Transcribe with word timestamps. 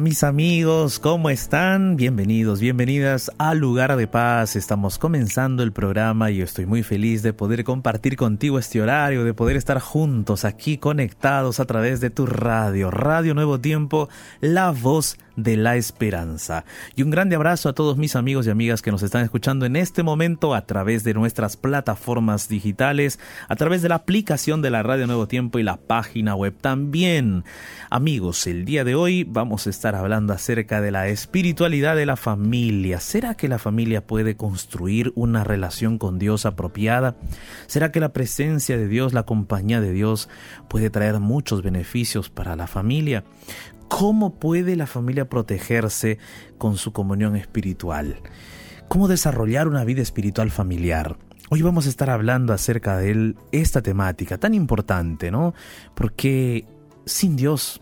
Mis 0.00 0.24
amigos, 0.24 0.98
¿cómo 0.98 1.30
están? 1.30 1.96
Bienvenidos, 1.96 2.58
bienvenidas 2.58 3.30
a 3.38 3.54
Lugar 3.54 3.94
de 3.96 4.06
Paz. 4.06 4.56
Estamos 4.56 4.98
comenzando 4.98 5.62
el 5.62 5.72
programa 5.72 6.30
y 6.30 6.40
estoy 6.40 6.66
muy 6.66 6.82
feliz 6.82 7.22
de 7.22 7.32
poder 7.32 7.64
compartir 7.64 8.16
contigo 8.16 8.58
este 8.58 8.80
horario, 8.80 9.24
de 9.24 9.34
poder 9.34 9.56
estar 9.56 9.78
juntos 9.80 10.44
aquí 10.44 10.78
conectados 10.78 11.60
a 11.60 11.66
través 11.66 12.00
de 12.00 12.10
tu 12.10 12.26
radio, 12.26 12.90
Radio 12.90 13.34
Nuevo 13.34 13.60
Tiempo, 13.60 14.08
la 14.40 14.70
voz 14.70 15.16
de 15.36 15.56
la 15.56 15.76
esperanza. 15.76 16.64
Y 16.96 17.02
un 17.02 17.10
grande 17.10 17.36
abrazo 17.36 17.68
a 17.68 17.72
todos 17.72 17.96
mis 17.96 18.16
amigos 18.16 18.46
y 18.46 18.50
amigas 18.50 18.82
que 18.82 18.90
nos 18.90 19.02
están 19.02 19.24
escuchando 19.24 19.66
en 19.66 19.76
este 19.76 20.02
momento 20.02 20.54
a 20.54 20.66
través 20.66 21.04
de 21.04 21.14
nuestras 21.14 21.56
plataformas 21.56 22.48
digitales, 22.48 23.18
a 23.48 23.56
través 23.56 23.82
de 23.82 23.88
la 23.88 23.96
aplicación 23.96 24.62
de 24.62 24.70
la 24.70 24.82
Radio 24.82 25.06
Nuevo 25.06 25.28
Tiempo 25.28 25.58
y 25.58 25.62
la 25.62 25.76
página 25.76 26.34
web 26.34 26.54
también. 26.60 27.44
Amigos, 27.90 28.46
el 28.46 28.64
día 28.64 28.84
de 28.84 28.94
hoy 28.94 29.24
vamos 29.24 29.66
a 29.66 29.70
estar 29.70 29.94
hablando 29.94 30.32
acerca 30.32 30.80
de 30.80 30.90
la 30.90 31.08
espiritualidad 31.08 31.96
de 31.96 32.06
la 32.06 32.16
familia. 32.16 33.00
¿Será 33.00 33.34
que 33.34 33.48
la 33.48 33.58
familia 33.58 34.06
puede 34.06 34.36
construir 34.36 35.12
una 35.14 35.44
relación 35.44 35.98
con 35.98 36.18
Dios 36.18 36.46
apropiada? 36.46 37.16
¿Será 37.66 37.92
que 37.92 38.00
la 38.00 38.12
presencia 38.12 38.76
de 38.76 38.88
Dios, 38.88 39.12
la 39.12 39.24
compañía 39.24 39.80
de 39.80 39.92
Dios 39.92 40.28
puede 40.68 40.90
traer 40.90 41.20
muchos 41.20 41.62
beneficios 41.62 42.30
para 42.30 42.56
la 42.56 42.66
familia? 42.66 43.24
¿Cómo 43.88 44.34
puede 44.34 44.76
la 44.76 44.86
familia 44.86 45.23
protegerse 45.26 46.18
con 46.58 46.76
su 46.76 46.92
comunión 46.92 47.36
espiritual? 47.36 48.20
¿Cómo 48.88 49.08
desarrollar 49.08 49.68
una 49.68 49.84
vida 49.84 50.02
espiritual 50.02 50.50
familiar? 50.50 51.16
Hoy 51.50 51.62
vamos 51.62 51.86
a 51.86 51.88
estar 51.88 52.10
hablando 52.10 52.52
acerca 52.52 52.96
de 52.96 53.34
esta 53.52 53.82
temática 53.82 54.38
tan 54.38 54.54
importante, 54.54 55.30
¿no? 55.30 55.54
Porque 55.94 56.66
sin 57.06 57.36
Dios 57.36 57.80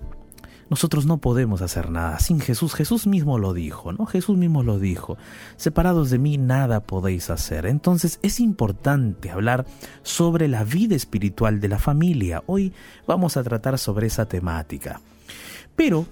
nosotros 0.73 1.05
no 1.05 1.19
podemos 1.19 1.61
hacer 1.61 1.91
nada. 1.91 2.19
Sin 2.19 2.41
Jesús, 2.41 2.75
Jesús 2.75 3.07
mismo 3.07 3.39
lo 3.39 3.53
dijo, 3.53 3.93
¿no? 3.93 4.07
Jesús 4.07 4.39
mismo 4.39 4.63
lo 4.63 4.79
dijo. 4.79 5.19
Separados 5.57 6.09
de 6.09 6.19
mí 6.19 6.39
nada 6.39 6.81
podéis 6.81 7.29
hacer. 7.29 7.67
Entonces 7.67 8.19
es 8.23 8.41
importante 8.41 9.31
hablar 9.31 9.67
sobre 10.03 10.49
la 10.49 10.65
vida 10.65 10.97
espiritual 10.97 11.61
de 11.61 11.69
la 11.69 11.79
familia. 11.79 12.43
Hoy 12.47 12.73
vamos 13.07 13.37
a 13.37 13.43
tratar 13.43 13.79
sobre 13.79 14.07
esa 14.07 14.27
temática. 14.27 15.03
Pero 15.77 16.07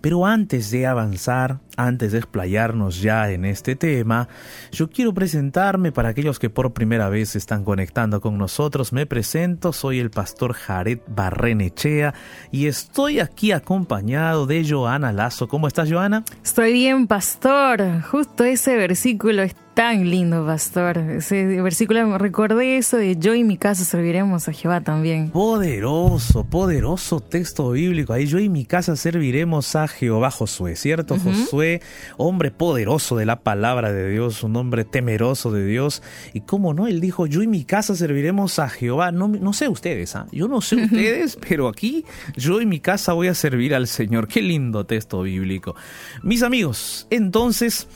pero 0.00 0.26
antes 0.26 0.70
de 0.70 0.86
avanzar, 0.86 1.60
antes 1.76 2.12
de 2.12 2.18
explayarnos 2.18 3.00
ya 3.00 3.30
en 3.30 3.44
este 3.44 3.76
tema, 3.76 4.28
yo 4.72 4.90
quiero 4.90 5.14
presentarme 5.14 5.92
para 5.92 6.10
aquellos 6.10 6.38
que 6.38 6.50
por 6.50 6.72
primera 6.72 7.08
vez 7.08 7.36
están 7.36 7.64
conectando 7.64 8.20
con 8.20 8.38
nosotros. 8.38 8.92
Me 8.92 9.06
presento, 9.06 9.72
soy 9.72 10.00
el 10.00 10.10
pastor 10.10 10.54
Jared 10.54 11.00
Barrenechea 11.06 12.14
y 12.50 12.66
estoy 12.66 13.20
aquí 13.20 13.52
acompañado 13.52 14.46
de 14.46 14.68
Joana 14.68 15.12
Lazo. 15.12 15.48
¿Cómo 15.48 15.68
estás, 15.68 15.90
Joana? 15.90 16.24
Estoy 16.42 16.72
bien, 16.72 17.06
pastor. 17.06 18.02
Justo 18.02 18.44
ese 18.44 18.76
versículo 18.76 19.42
está 19.42 19.67
tan 19.78 20.10
lindo, 20.10 20.44
pastor. 20.44 20.98
Ese 20.98 21.62
versículo 21.62 22.18
recordé 22.18 22.78
eso 22.78 22.96
de 22.96 23.16
yo 23.16 23.36
y 23.36 23.44
mi 23.44 23.56
casa 23.56 23.84
serviremos 23.84 24.48
a 24.48 24.52
Jehová 24.52 24.80
también. 24.80 25.30
Poderoso, 25.30 26.42
poderoso 26.42 27.20
texto 27.20 27.70
bíblico. 27.70 28.12
Ahí 28.12 28.26
yo 28.26 28.40
y 28.40 28.48
mi 28.48 28.64
casa 28.64 28.96
serviremos 28.96 29.76
a 29.76 29.86
Jehová 29.86 30.32
Josué, 30.32 30.74
¿cierto? 30.74 31.16
Josué, 31.16 31.80
hombre 32.16 32.50
poderoso 32.50 33.14
de 33.14 33.24
la 33.24 33.38
palabra 33.44 33.92
de 33.92 34.10
Dios, 34.10 34.42
un 34.42 34.56
hombre 34.56 34.84
temeroso 34.84 35.52
de 35.52 35.64
Dios. 35.64 36.02
Y 36.32 36.40
cómo 36.40 36.74
no, 36.74 36.88
él 36.88 37.00
dijo, 37.00 37.28
yo 37.28 37.44
y 37.44 37.46
mi 37.46 37.62
casa 37.62 37.94
serviremos 37.94 38.58
a 38.58 38.68
Jehová. 38.68 39.12
No, 39.12 39.28
no 39.28 39.52
sé 39.52 39.68
ustedes, 39.68 40.16
¿ah? 40.16 40.26
yo 40.32 40.48
no 40.48 40.60
sé 40.60 40.74
ustedes, 40.82 41.38
pero 41.48 41.68
aquí 41.68 42.04
yo 42.36 42.60
y 42.60 42.66
mi 42.66 42.80
casa 42.80 43.12
voy 43.12 43.28
a 43.28 43.34
servir 43.34 43.76
al 43.76 43.86
Señor. 43.86 44.26
Qué 44.26 44.42
lindo 44.42 44.86
texto 44.86 45.22
bíblico. 45.22 45.76
Mis 46.24 46.42
amigos, 46.42 47.06
entonces 47.10 47.86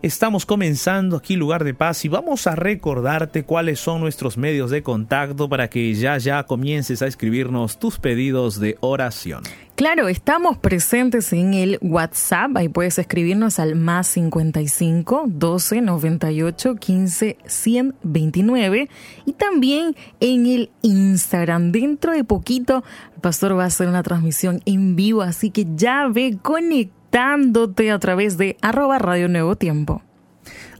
estamos 0.00 0.46
comenzando 0.46 1.23
aquí 1.24 1.36
Lugar 1.36 1.64
de 1.64 1.72
Paz 1.72 2.04
y 2.04 2.08
vamos 2.08 2.46
a 2.46 2.54
recordarte 2.54 3.44
cuáles 3.44 3.80
son 3.80 4.02
nuestros 4.02 4.36
medios 4.36 4.70
de 4.70 4.82
contacto 4.82 5.48
para 5.48 5.68
que 5.68 5.94
ya 5.94 6.18
ya 6.18 6.42
comiences 6.42 7.00
a 7.00 7.06
escribirnos 7.06 7.78
tus 7.78 7.98
pedidos 7.98 8.60
de 8.60 8.76
oración. 8.80 9.42
Claro, 9.74 10.08
estamos 10.08 10.58
presentes 10.58 11.32
en 11.32 11.54
el 11.54 11.78
WhatsApp, 11.80 12.54
ahí 12.58 12.68
puedes 12.68 12.98
escribirnos 12.98 13.58
al 13.58 13.74
más 13.74 14.06
55 14.08 15.24
12 15.28 15.80
98 15.80 16.74
15 16.74 17.38
129 17.46 18.90
y 19.24 19.32
también 19.32 19.96
en 20.20 20.44
el 20.44 20.70
Instagram. 20.82 21.72
Dentro 21.72 22.12
de 22.12 22.24
poquito 22.24 22.84
el 23.14 23.20
pastor 23.22 23.56
va 23.56 23.64
a 23.64 23.68
hacer 23.68 23.88
una 23.88 24.02
transmisión 24.02 24.60
en 24.66 24.94
vivo, 24.94 25.22
así 25.22 25.48
que 25.48 25.66
ya 25.74 26.06
ve 26.06 26.36
conectándote 26.42 27.90
a 27.90 27.98
través 27.98 28.36
de 28.36 28.58
arroba 28.60 28.98
Radio 28.98 29.30
Nuevo 29.30 29.56
Tiempo. 29.56 30.02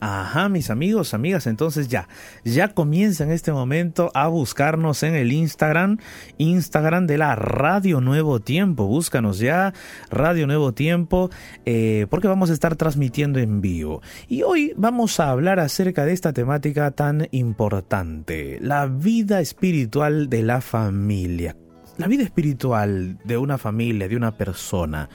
Ajá, 0.06 0.50
mis 0.50 0.68
amigos, 0.68 1.14
amigas, 1.14 1.46
entonces 1.46 1.88
ya, 1.88 2.08
ya 2.44 2.74
comienza 2.74 3.24
en 3.24 3.30
este 3.30 3.52
momento 3.52 4.10
a 4.12 4.28
buscarnos 4.28 5.02
en 5.02 5.14
el 5.14 5.32
Instagram, 5.32 5.96
Instagram 6.36 7.06
de 7.06 7.16
la 7.16 7.36
Radio 7.36 8.02
Nuevo 8.02 8.38
Tiempo. 8.38 8.86
Búscanos 8.86 9.38
ya, 9.38 9.72
Radio 10.10 10.46
Nuevo 10.46 10.74
Tiempo, 10.74 11.30
eh, 11.64 12.06
porque 12.10 12.28
vamos 12.28 12.50
a 12.50 12.52
estar 12.52 12.76
transmitiendo 12.76 13.38
en 13.38 13.62
vivo. 13.62 14.02
Y 14.28 14.42
hoy 14.42 14.74
vamos 14.76 15.20
a 15.20 15.30
hablar 15.30 15.58
acerca 15.58 16.04
de 16.04 16.12
esta 16.12 16.34
temática 16.34 16.90
tan 16.90 17.26
importante, 17.30 18.58
la 18.60 18.84
vida 18.84 19.40
espiritual 19.40 20.28
de 20.28 20.42
la 20.42 20.60
familia. 20.60 21.56
La 21.96 22.08
vida 22.08 22.24
espiritual 22.24 23.16
de 23.24 23.38
una 23.38 23.56
familia, 23.56 24.06
de 24.06 24.16
una 24.16 24.36
persona 24.36 25.08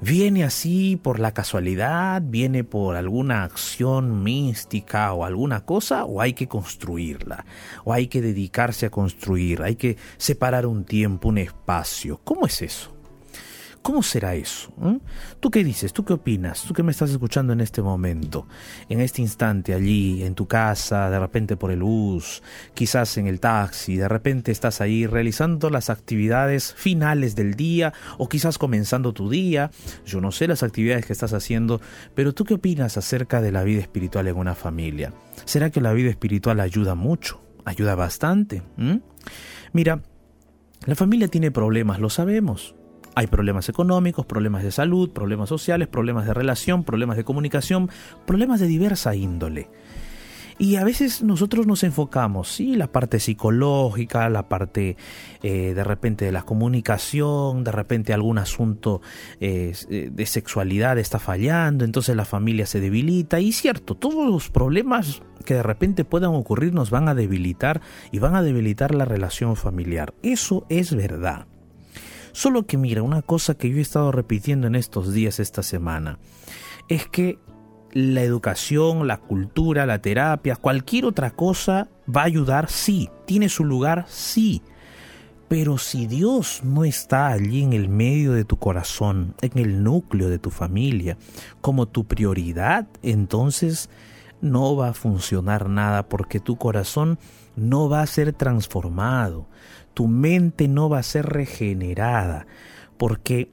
viene 0.00 0.44
así 0.44 0.96
por 0.96 1.18
la 1.18 1.32
casualidad, 1.32 2.22
viene 2.24 2.64
por 2.64 2.96
alguna 2.96 3.44
acción 3.44 4.22
mística 4.22 5.12
o 5.12 5.24
alguna 5.24 5.64
cosa, 5.64 6.04
o 6.04 6.20
hay 6.20 6.32
que 6.32 6.48
construirla, 6.48 7.44
o 7.84 7.92
hay 7.92 8.08
que 8.08 8.20
dedicarse 8.20 8.86
a 8.86 8.90
construir, 8.90 9.62
hay 9.62 9.76
que 9.76 9.96
separar 10.16 10.66
un 10.66 10.84
tiempo, 10.84 11.28
un 11.28 11.38
espacio. 11.38 12.20
¿Cómo 12.24 12.46
es 12.46 12.62
eso? 12.62 12.95
¿Cómo 13.86 14.02
será 14.02 14.34
eso? 14.34 14.72
¿Mm? 14.78 14.96
¿Tú 15.38 15.48
qué 15.48 15.62
dices? 15.62 15.92
¿Tú 15.92 16.04
qué 16.04 16.14
opinas? 16.14 16.64
¿Tú 16.64 16.74
qué 16.74 16.82
me 16.82 16.90
estás 16.90 17.12
escuchando 17.12 17.52
en 17.52 17.60
este 17.60 17.82
momento? 17.82 18.48
En 18.88 19.00
este 19.00 19.22
instante 19.22 19.74
allí, 19.74 20.24
en 20.24 20.34
tu 20.34 20.48
casa, 20.48 21.08
de 21.08 21.20
repente 21.20 21.56
por 21.56 21.70
el 21.70 21.84
bus, 21.84 22.42
quizás 22.74 23.16
en 23.16 23.28
el 23.28 23.38
taxi, 23.38 23.94
de 23.94 24.08
repente 24.08 24.50
estás 24.50 24.80
ahí 24.80 25.06
realizando 25.06 25.70
las 25.70 25.88
actividades 25.88 26.74
finales 26.74 27.36
del 27.36 27.54
día 27.54 27.92
o 28.18 28.28
quizás 28.28 28.58
comenzando 28.58 29.12
tu 29.12 29.30
día. 29.30 29.70
Yo 30.04 30.20
no 30.20 30.32
sé 30.32 30.48
las 30.48 30.64
actividades 30.64 31.06
que 31.06 31.12
estás 31.12 31.32
haciendo, 31.32 31.80
pero 32.16 32.34
¿tú 32.34 32.42
qué 32.42 32.54
opinas 32.54 32.96
acerca 32.96 33.40
de 33.40 33.52
la 33.52 33.62
vida 33.62 33.82
espiritual 33.82 34.26
en 34.26 34.36
una 34.36 34.56
familia? 34.56 35.12
¿Será 35.44 35.70
que 35.70 35.80
la 35.80 35.92
vida 35.92 36.10
espiritual 36.10 36.58
ayuda 36.58 36.96
mucho? 36.96 37.40
¿Ayuda 37.64 37.94
bastante? 37.94 38.64
¿Mm? 38.78 38.96
Mira, 39.72 40.02
la 40.86 40.96
familia 40.96 41.28
tiene 41.28 41.52
problemas, 41.52 42.00
lo 42.00 42.10
sabemos. 42.10 42.75
Hay 43.16 43.28
problemas 43.28 43.70
económicos, 43.70 44.26
problemas 44.26 44.62
de 44.62 44.70
salud, 44.70 45.10
problemas 45.10 45.48
sociales, 45.48 45.88
problemas 45.88 46.26
de 46.26 46.34
relación, 46.34 46.84
problemas 46.84 47.16
de 47.16 47.24
comunicación, 47.24 47.88
problemas 48.26 48.60
de 48.60 48.66
diversa 48.66 49.14
índole. 49.14 49.70
Y 50.58 50.76
a 50.76 50.84
veces 50.84 51.22
nosotros 51.22 51.66
nos 51.66 51.82
enfocamos, 51.82 52.48
sí, 52.48 52.76
la 52.76 52.92
parte 52.92 53.18
psicológica, 53.18 54.28
la 54.28 54.48
parte 54.50 54.98
eh, 55.42 55.72
de 55.74 55.84
repente 55.84 56.26
de 56.26 56.32
la 56.32 56.42
comunicación, 56.42 57.64
de 57.64 57.72
repente 57.72 58.12
algún 58.12 58.36
asunto 58.36 59.00
eh, 59.40 59.72
de 60.12 60.26
sexualidad 60.26 60.98
está 60.98 61.18
fallando, 61.18 61.86
entonces 61.86 62.16
la 62.16 62.26
familia 62.26 62.66
se 62.66 62.80
debilita. 62.80 63.40
Y 63.40 63.52
cierto, 63.52 63.94
todos 63.94 64.30
los 64.30 64.50
problemas 64.50 65.22
que 65.46 65.54
de 65.54 65.62
repente 65.62 66.04
puedan 66.04 66.34
ocurrir 66.34 66.74
nos 66.74 66.90
van 66.90 67.08
a 67.08 67.14
debilitar 67.14 67.80
y 68.12 68.18
van 68.18 68.34
a 68.34 68.42
debilitar 68.42 68.94
la 68.94 69.06
relación 69.06 69.56
familiar. 69.56 70.12
Eso 70.22 70.66
es 70.68 70.94
verdad. 70.94 71.46
Solo 72.36 72.66
que 72.66 72.76
mira, 72.76 73.02
una 73.02 73.22
cosa 73.22 73.54
que 73.54 73.70
yo 73.70 73.78
he 73.78 73.80
estado 73.80 74.12
repitiendo 74.12 74.66
en 74.66 74.74
estos 74.74 75.10
días, 75.14 75.40
esta 75.40 75.62
semana, 75.62 76.18
es 76.86 77.08
que 77.08 77.38
la 77.92 78.20
educación, 78.20 79.08
la 79.08 79.16
cultura, 79.16 79.86
la 79.86 80.02
terapia, 80.02 80.54
cualquier 80.56 81.06
otra 81.06 81.30
cosa 81.30 81.88
va 82.14 82.20
a 82.20 82.26
ayudar, 82.26 82.68
sí, 82.68 83.08
tiene 83.24 83.48
su 83.48 83.64
lugar, 83.64 84.04
sí. 84.06 84.60
Pero 85.48 85.78
si 85.78 86.06
Dios 86.06 86.60
no 86.62 86.84
está 86.84 87.28
allí 87.28 87.62
en 87.62 87.72
el 87.72 87.88
medio 87.88 88.32
de 88.32 88.44
tu 88.44 88.58
corazón, 88.58 89.34
en 89.40 89.58
el 89.58 89.82
núcleo 89.82 90.28
de 90.28 90.38
tu 90.38 90.50
familia, 90.50 91.16
como 91.62 91.86
tu 91.86 92.04
prioridad, 92.04 92.86
entonces 93.02 93.88
no 94.42 94.76
va 94.76 94.90
a 94.90 94.92
funcionar 94.92 95.70
nada 95.70 96.06
porque 96.06 96.38
tu 96.38 96.56
corazón 96.56 97.18
no 97.56 97.88
va 97.88 98.02
a 98.02 98.06
ser 98.06 98.32
transformado, 98.32 99.48
tu 99.94 100.06
mente 100.06 100.68
no 100.68 100.88
va 100.88 100.98
a 100.98 101.02
ser 101.02 101.26
regenerada, 101.26 102.46
porque 102.98 103.50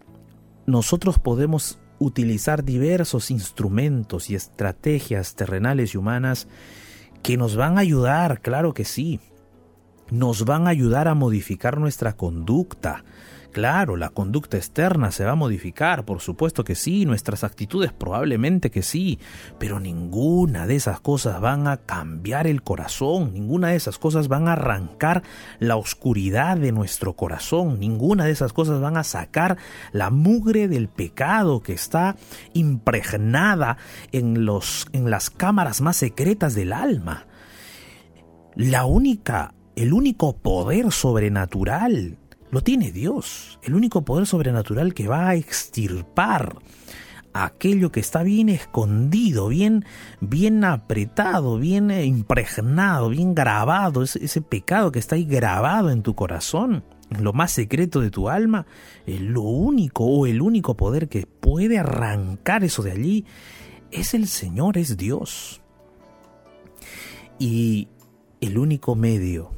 nosotros 0.66 1.20
podemos 1.20 1.80
utilizar 2.00 2.64
diversos 2.64 3.32
instrumentos 3.32 4.30
y 4.30 4.36
estrategias 4.36 5.36
terrenales 5.36 5.94
y 5.94 5.98
humanas 5.98 6.48
que 7.22 7.38
nos 7.38 7.56
van 7.56 7.78
a 7.78 7.82
ayudar, 7.82 8.42
claro 8.42 8.74
que 8.74 8.84
sí, 8.84 9.22
nos 10.12 10.46
van 10.46 10.68
a 10.68 10.72
ayudar 10.72 11.08
a 11.08 11.16
modificar 11.16 11.80
nuestra 11.80 12.18
conducta, 12.18 13.06
Claro, 13.54 13.98
la 13.98 14.10
conducta 14.10 14.58
externa 14.58 15.12
se 15.12 15.26
va 15.26 15.34
a 15.34 15.36
modificar, 15.36 16.06
por 16.06 16.22
supuesto 16.22 16.64
que 16.64 16.74
sí, 16.74 17.06
nuestras 17.06 17.44
actitudes 17.44 17.94
probablemente 17.94 18.72
que 18.72 18.82
sí, 18.82 19.20
pero 19.60 19.80
ninguna 19.80 20.66
de 20.66 20.76
esas 20.76 21.00
cosas 21.00 21.40
van 21.40 21.68
a 21.68 21.78
cambiar 21.78 22.48
el 22.48 22.64
corazón, 22.64 23.32
ninguna 23.32 23.68
de 23.68 23.76
esas 23.76 24.00
cosas 24.00 24.28
van 24.28 24.48
a 24.48 24.54
arrancar 24.54 25.22
la 25.60 25.76
oscuridad 25.76 26.58
de 26.58 26.72
nuestro 26.72 27.14
corazón, 27.14 27.80
ninguna 27.80 28.26
de 28.26 28.32
esas 28.32 28.54
cosas 28.54 28.82
van 28.82 28.98
a 28.98 29.04
sacar 29.04 29.60
la 29.92 30.10
mugre 30.10 30.68
del 30.68 30.90
pecado 30.90 31.62
que 31.62 31.74
está 31.74 32.16
impregnada 32.54 33.78
en, 34.12 34.46
los, 34.46 34.88
en 34.94 35.12
las 35.12 35.30
cámaras 35.30 35.80
más 35.80 35.98
secretas 35.98 36.56
del 36.56 36.74
alma. 36.74 37.28
La 38.56 38.86
única, 38.86 39.54
el 39.76 39.94
único 39.94 40.38
poder 40.38 40.92
sobrenatural 40.92 42.18
lo 42.54 42.62
tiene 42.62 42.92
Dios, 42.92 43.58
el 43.64 43.74
único 43.74 44.06
poder 44.06 44.28
sobrenatural 44.28 44.94
que 44.94 45.08
va 45.08 45.30
a 45.30 45.34
extirpar 45.34 46.56
aquello 47.34 47.92
que 47.92 48.00
está 48.00 48.22
bien 48.22 48.48
escondido, 48.48 49.48
bien, 49.48 49.86
bien 50.22 50.64
apretado, 50.64 51.58
bien 51.58 51.90
impregnado, 51.90 53.10
bien 53.10 53.34
grabado, 53.34 54.04
ese, 54.04 54.42
pecado 54.42 54.92
que 54.92 55.00
está 55.00 55.16
ahí 55.16 55.26
grabado 55.26 55.90
en 55.90 56.04
tu 56.04 56.14
corazón, 56.14 56.84
en 57.10 57.24
lo 57.24 57.34
más 57.34 57.52
secreto 57.52 58.02
de 58.02 58.12
tu 58.12 58.30
alma, 58.30 58.68
lo 59.08 59.42
único 59.42 60.06
o 60.06 60.28
el 60.28 60.40
único 60.40 60.78
poder 60.78 61.10
que 61.10 61.26
puede 61.26 61.80
arrancar 61.80 62.64
eso 62.64 62.84
de 62.84 62.92
allí 62.92 63.26
es 63.90 64.14
el 64.14 64.28
Señor, 64.28 64.78
es 64.78 64.96
Dios. 64.96 65.64
Y 67.40 67.88
el 68.42 68.60
único 68.60 68.94
medio 68.94 69.50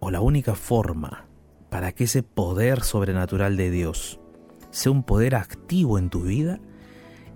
o 0.00 0.10
la 0.10 0.22
única 0.22 0.54
forma 0.54 1.27
para 1.70 1.92
que 1.92 2.04
ese 2.04 2.22
poder 2.22 2.82
sobrenatural 2.82 3.56
de 3.56 3.70
Dios 3.70 4.20
sea 4.70 4.92
un 4.92 5.02
poder 5.02 5.34
activo 5.34 5.98
en 5.98 6.10
tu 6.10 6.22
vida, 6.22 6.60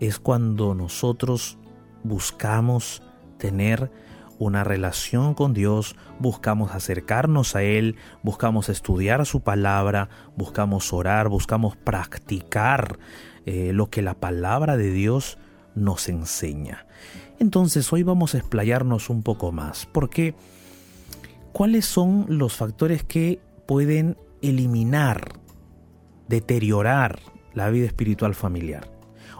es 0.00 0.18
cuando 0.18 0.74
nosotros 0.74 1.58
buscamos 2.02 3.02
tener 3.38 3.90
una 4.38 4.64
relación 4.64 5.34
con 5.34 5.54
Dios, 5.54 5.94
buscamos 6.18 6.74
acercarnos 6.74 7.54
a 7.54 7.62
Él, 7.62 7.96
buscamos 8.22 8.68
estudiar 8.68 9.24
su 9.24 9.40
palabra, 9.40 10.08
buscamos 10.36 10.92
orar, 10.92 11.28
buscamos 11.28 11.76
practicar 11.76 12.98
eh, 13.46 13.72
lo 13.72 13.88
que 13.88 14.02
la 14.02 14.14
palabra 14.14 14.76
de 14.76 14.90
Dios 14.90 15.38
nos 15.74 16.08
enseña. 16.08 16.86
Entonces 17.38 17.92
hoy 17.92 18.02
vamos 18.02 18.34
a 18.34 18.38
explayarnos 18.38 19.10
un 19.10 19.22
poco 19.22 19.52
más, 19.52 19.86
porque 19.86 20.34
¿cuáles 21.52 21.86
son 21.86 22.26
los 22.28 22.56
factores 22.56 23.04
que 23.04 23.40
pueden 23.72 24.18
eliminar, 24.42 25.40
deteriorar 26.28 27.20
la 27.54 27.70
vida 27.70 27.86
espiritual 27.86 28.34
familiar? 28.34 28.92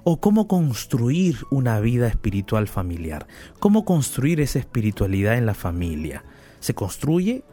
¿O 0.05 0.21
cómo 0.21 0.49
construir 0.49 1.37
una 1.51 1.81
vida 1.81 2.09
espiritual 2.09 2.67
familiar? 2.67 3.27
¿Cómo 3.59 3.85
construir 3.85 4.41
esa 4.41 4.59
espiritualidad 4.59 5.37
en 5.37 5.45
la 5.45 5.53
familia? 5.53 6.25
¿Se 6.61 6.73
construye 6.73 7.45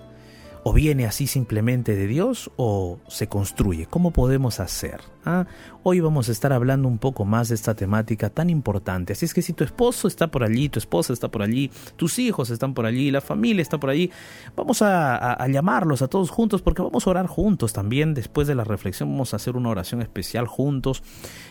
o 0.64 0.72
viene 0.72 1.06
así 1.06 1.28
simplemente 1.28 1.98
de 1.98 2.08
Dios 2.08 2.50
o 2.56 3.00
se 3.10 3.28
construye. 3.28 3.86
¿Cómo 3.86 4.12
podemos 4.12 4.62
hacer? 4.62 5.02
¿Ah? 5.30 5.46
Hoy 5.84 6.00
vamos 6.00 6.28
a 6.28 6.32
estar 6.32 6.52
hablando 6.52 6.88
un 6.88 6.98
poco 6.98 7.24
más 7.24 7.50
de 7.50 7.56
esta 7.56 7.76
temática 7.76 8.32
tan 8.32 8.50
importante. 8.50 9.14
Así 9.14 9.26
es 9.26 9.34
que 9.36 9.44
si 9.44 9.54
tu 9.54 9.64
esposo 9.64 10.08
está 10.08 10.28
por 10.28 10.44
allí, 10.44 10.70
tu 10.70 10.80
esposa 10.80 11.14
está 11.14 11.30
por 11.30 11.44
allí, 11.44 11.70
tus 11.98 12.18
hijos 12.18 12.50
están 12.50 12.74
por 12.74 12.88
allí, 12.88 13.12
la 13.12 13.22
familia 13.22 13.62
está 13.62 13.80
por 13.80 13.92
allí, 13.92 14.10
vamos 14.56 14.82
a, 14.82 15.48
llamarlos 15.48 16.02
a 16.02 16.08
todos 16.08 16.32
juntos 16.32 16.64
porque 16.64 16.82
vamos 16.82 17.06
a 17.06 17.12
orar 17.12 17.28
juntos 17.28 17.74
también. 17.74 18.16
Después 18.16 18.48
de 18.48 18.56
la 18.56 18.64
reflexión 18.64 19.12
vamos 19.12 19.34
a 19.34 19.36
hacer 19.36 19.56
una 19.56 19.70
oración 19.70 20.02
especial 20.02 20.48
juntos. 20.48 21.04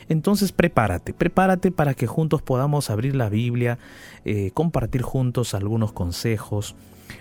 Entonces 0.08 0.50
prepárate, 0.50 1.14
prepárate 1.14 1.70
para 1.70 1.94
que 1.94 2.08
juntos 2.08 2.42
podamos 2.42 2.90
abrir 2.90 3.14
la 3.14 3.28
Biblia, 3.28 3.78
eh, 4.24 4.50
compartir 4.54 5.02
juntos 5.02 5.54
algunos 5.54 5.92
consejos 5.92 6.74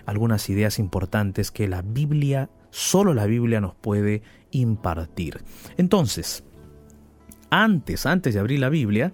algunas 0.06 0.50
ideas 0.50 0.80
importantes 0.80 1.52
que 1.52 1.68
la 1.68 1.82
Biblia, 1.82 2.50
solo 2.72 3.14
la 3.14 3.26
Biblia 3.26 3.62
nos 3.62 3.74
puede 3.76 4.22
impartir. 4.58 5.44
Entonces, 5.78 6.44
antes, 7.50 8.06
antes 8.06 8.34
de 8.34 8.40
abrir 8.40 8.60
la 8.60 8.70
Biblia, 8.70 9.14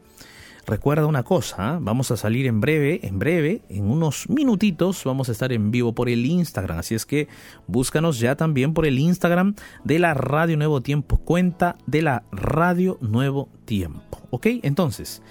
recuerda 0.66 1.06
una 1.06 1.24
cosa, 1.24 1.56
¿ah? 1.75 1.80
vamos 1.81 2.12
a 2.12 2.18
salir 2.18 2.45
en 2.45 2.62
breve, 2.62 3.01
en 3.04 3.19
breve, 3.19 3.62
en 3.69 3.84
unos 3.84 4.30
minutitos, 4.30 5.04
vamos 5.04 5.30
a 5.30 5.34
estar 5.34 5.51
en 5.51 5.72
vivo 5.72 5.94
por 5.94 6.10
el 6.10 6.25
Instagram, 6.25 6.80
así 6.80 6.95
es 6.95 7.06
que 7.06 7.28
búscanos 7.68 8.19
ya 8.19 8.36
también 8.36 8.74
por 8.74 8.86
el 8.86 9.00
Instagram 9.00 9.56
de 9.84 10.00
la 10.00 10.13
Radio 10.13 10.57
Nuevo 10.57 10.81
Tiempo, 10.81 11.18
cuenta 11.18 11.78
de 11.86 12.01
la 12.01 12.24
Radio 12.31 12.98
Nuevo 13.01 13.50
Tiempo, 13.66 14.22
¿ok? 14.30 14.48
Entonces, 14.63 15.22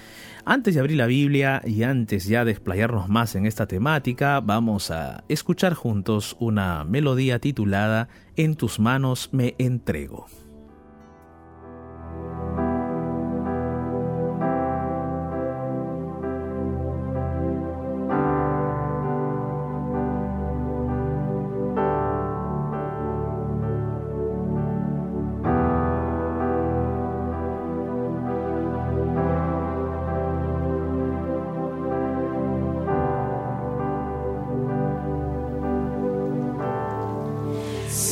antes 0.44 0.74
de 0.74 0.80
abrir 0.80 0.96
la 0.96 1.06
Biblia 1.06 1.62
y 1.64 1.82
antes 1.82 2.26
ya 2.26 2.44
de 2.44 2.52
explayarnos 2.52 3.08
más 3.08 3.34
en 3.34 3.46
esta 3.46 3.66
temática, 3.66 4.40
vamos 4.40 4.90
a 4.90 5.24
escuchar 5.28 5.74
juntos 5.74 6.36
una 6.40 6.84
melodía 6.84 7.38
titulada 7.38 8.08
En 8.36 8.56
tus 8.56 8.80
manos 8.80 9.30
me 9.32 9.54
entrego. 9.58 10.26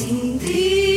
sin 0.01 0.39
ti. 0.41 0.90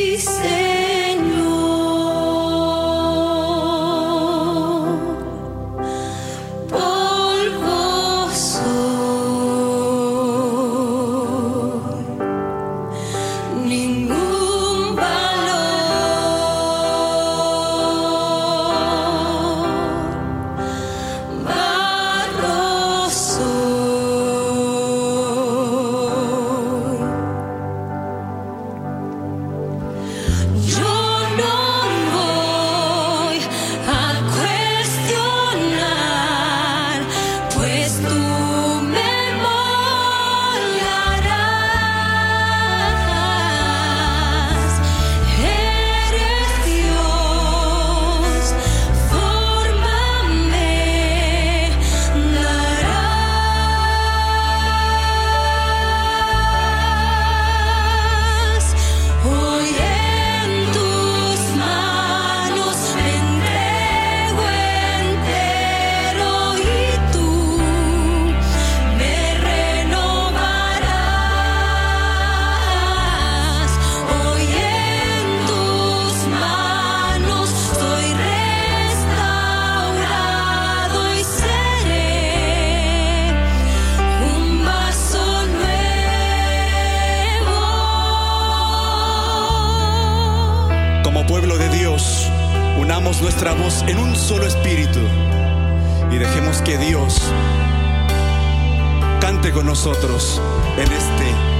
nosotros 99.73 100.39
en 100.77 100.91
este 100.91 101.52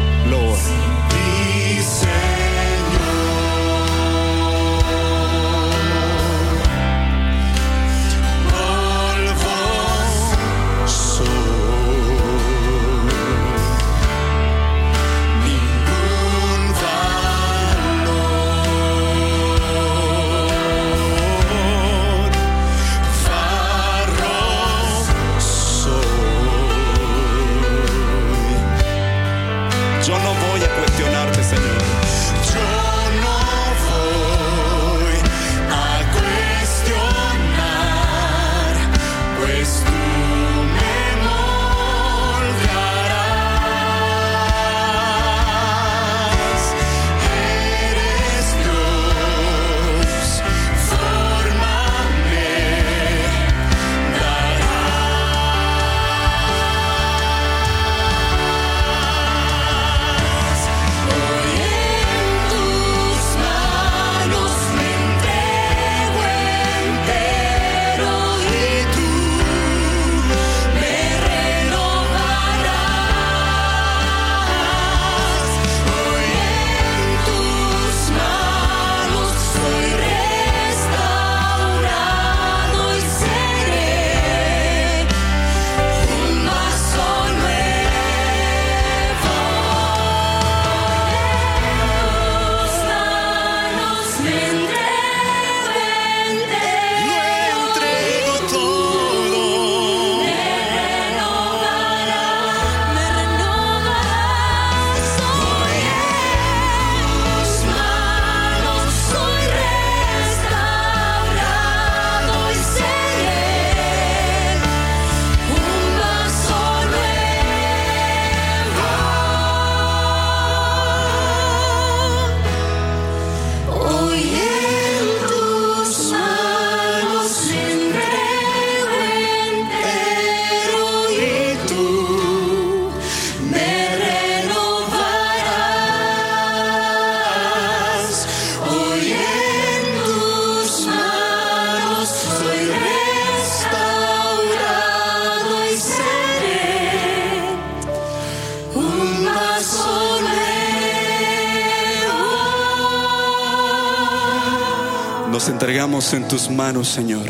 en 156.16 156.28
tus 156.28 156.50
manos, 156.50 156.88
Señor, 156.88 157.26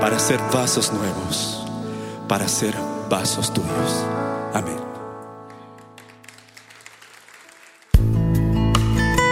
para 0.00 0.18
ser 0.18 0.38
vasos 0.52 0.92
nuevos, 0.92 1.64
para 2.28 2.46
ser 2.46 2.74
vasos 3.08 3.52
tuyos. 3.52 4.04
Amén. 4.52 4.76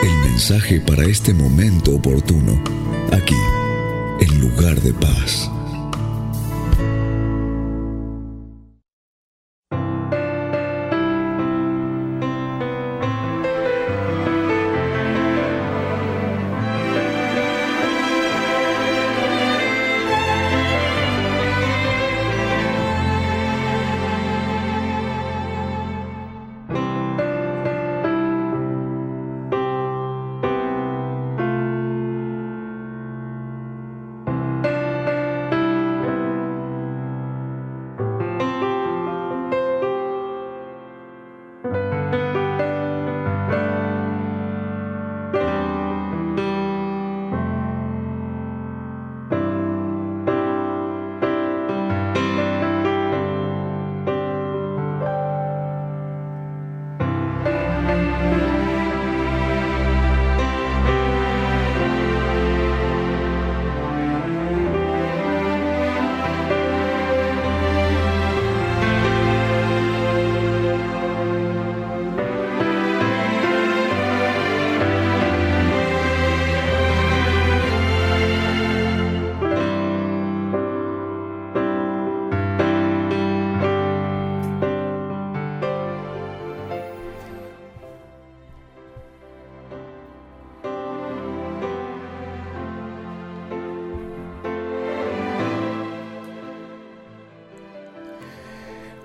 El 0.03 0.31
mensaje 0.31 0.81
para 0.81 1.05
este 1.05 1.35
momento 1.35 1.97
oportuno, 1.97 2.63
aquí, 3.13 3.37
en 4.21 4.41
lugar 4.41 4.81
de 4.81 4.93
paz. 4.95 5.51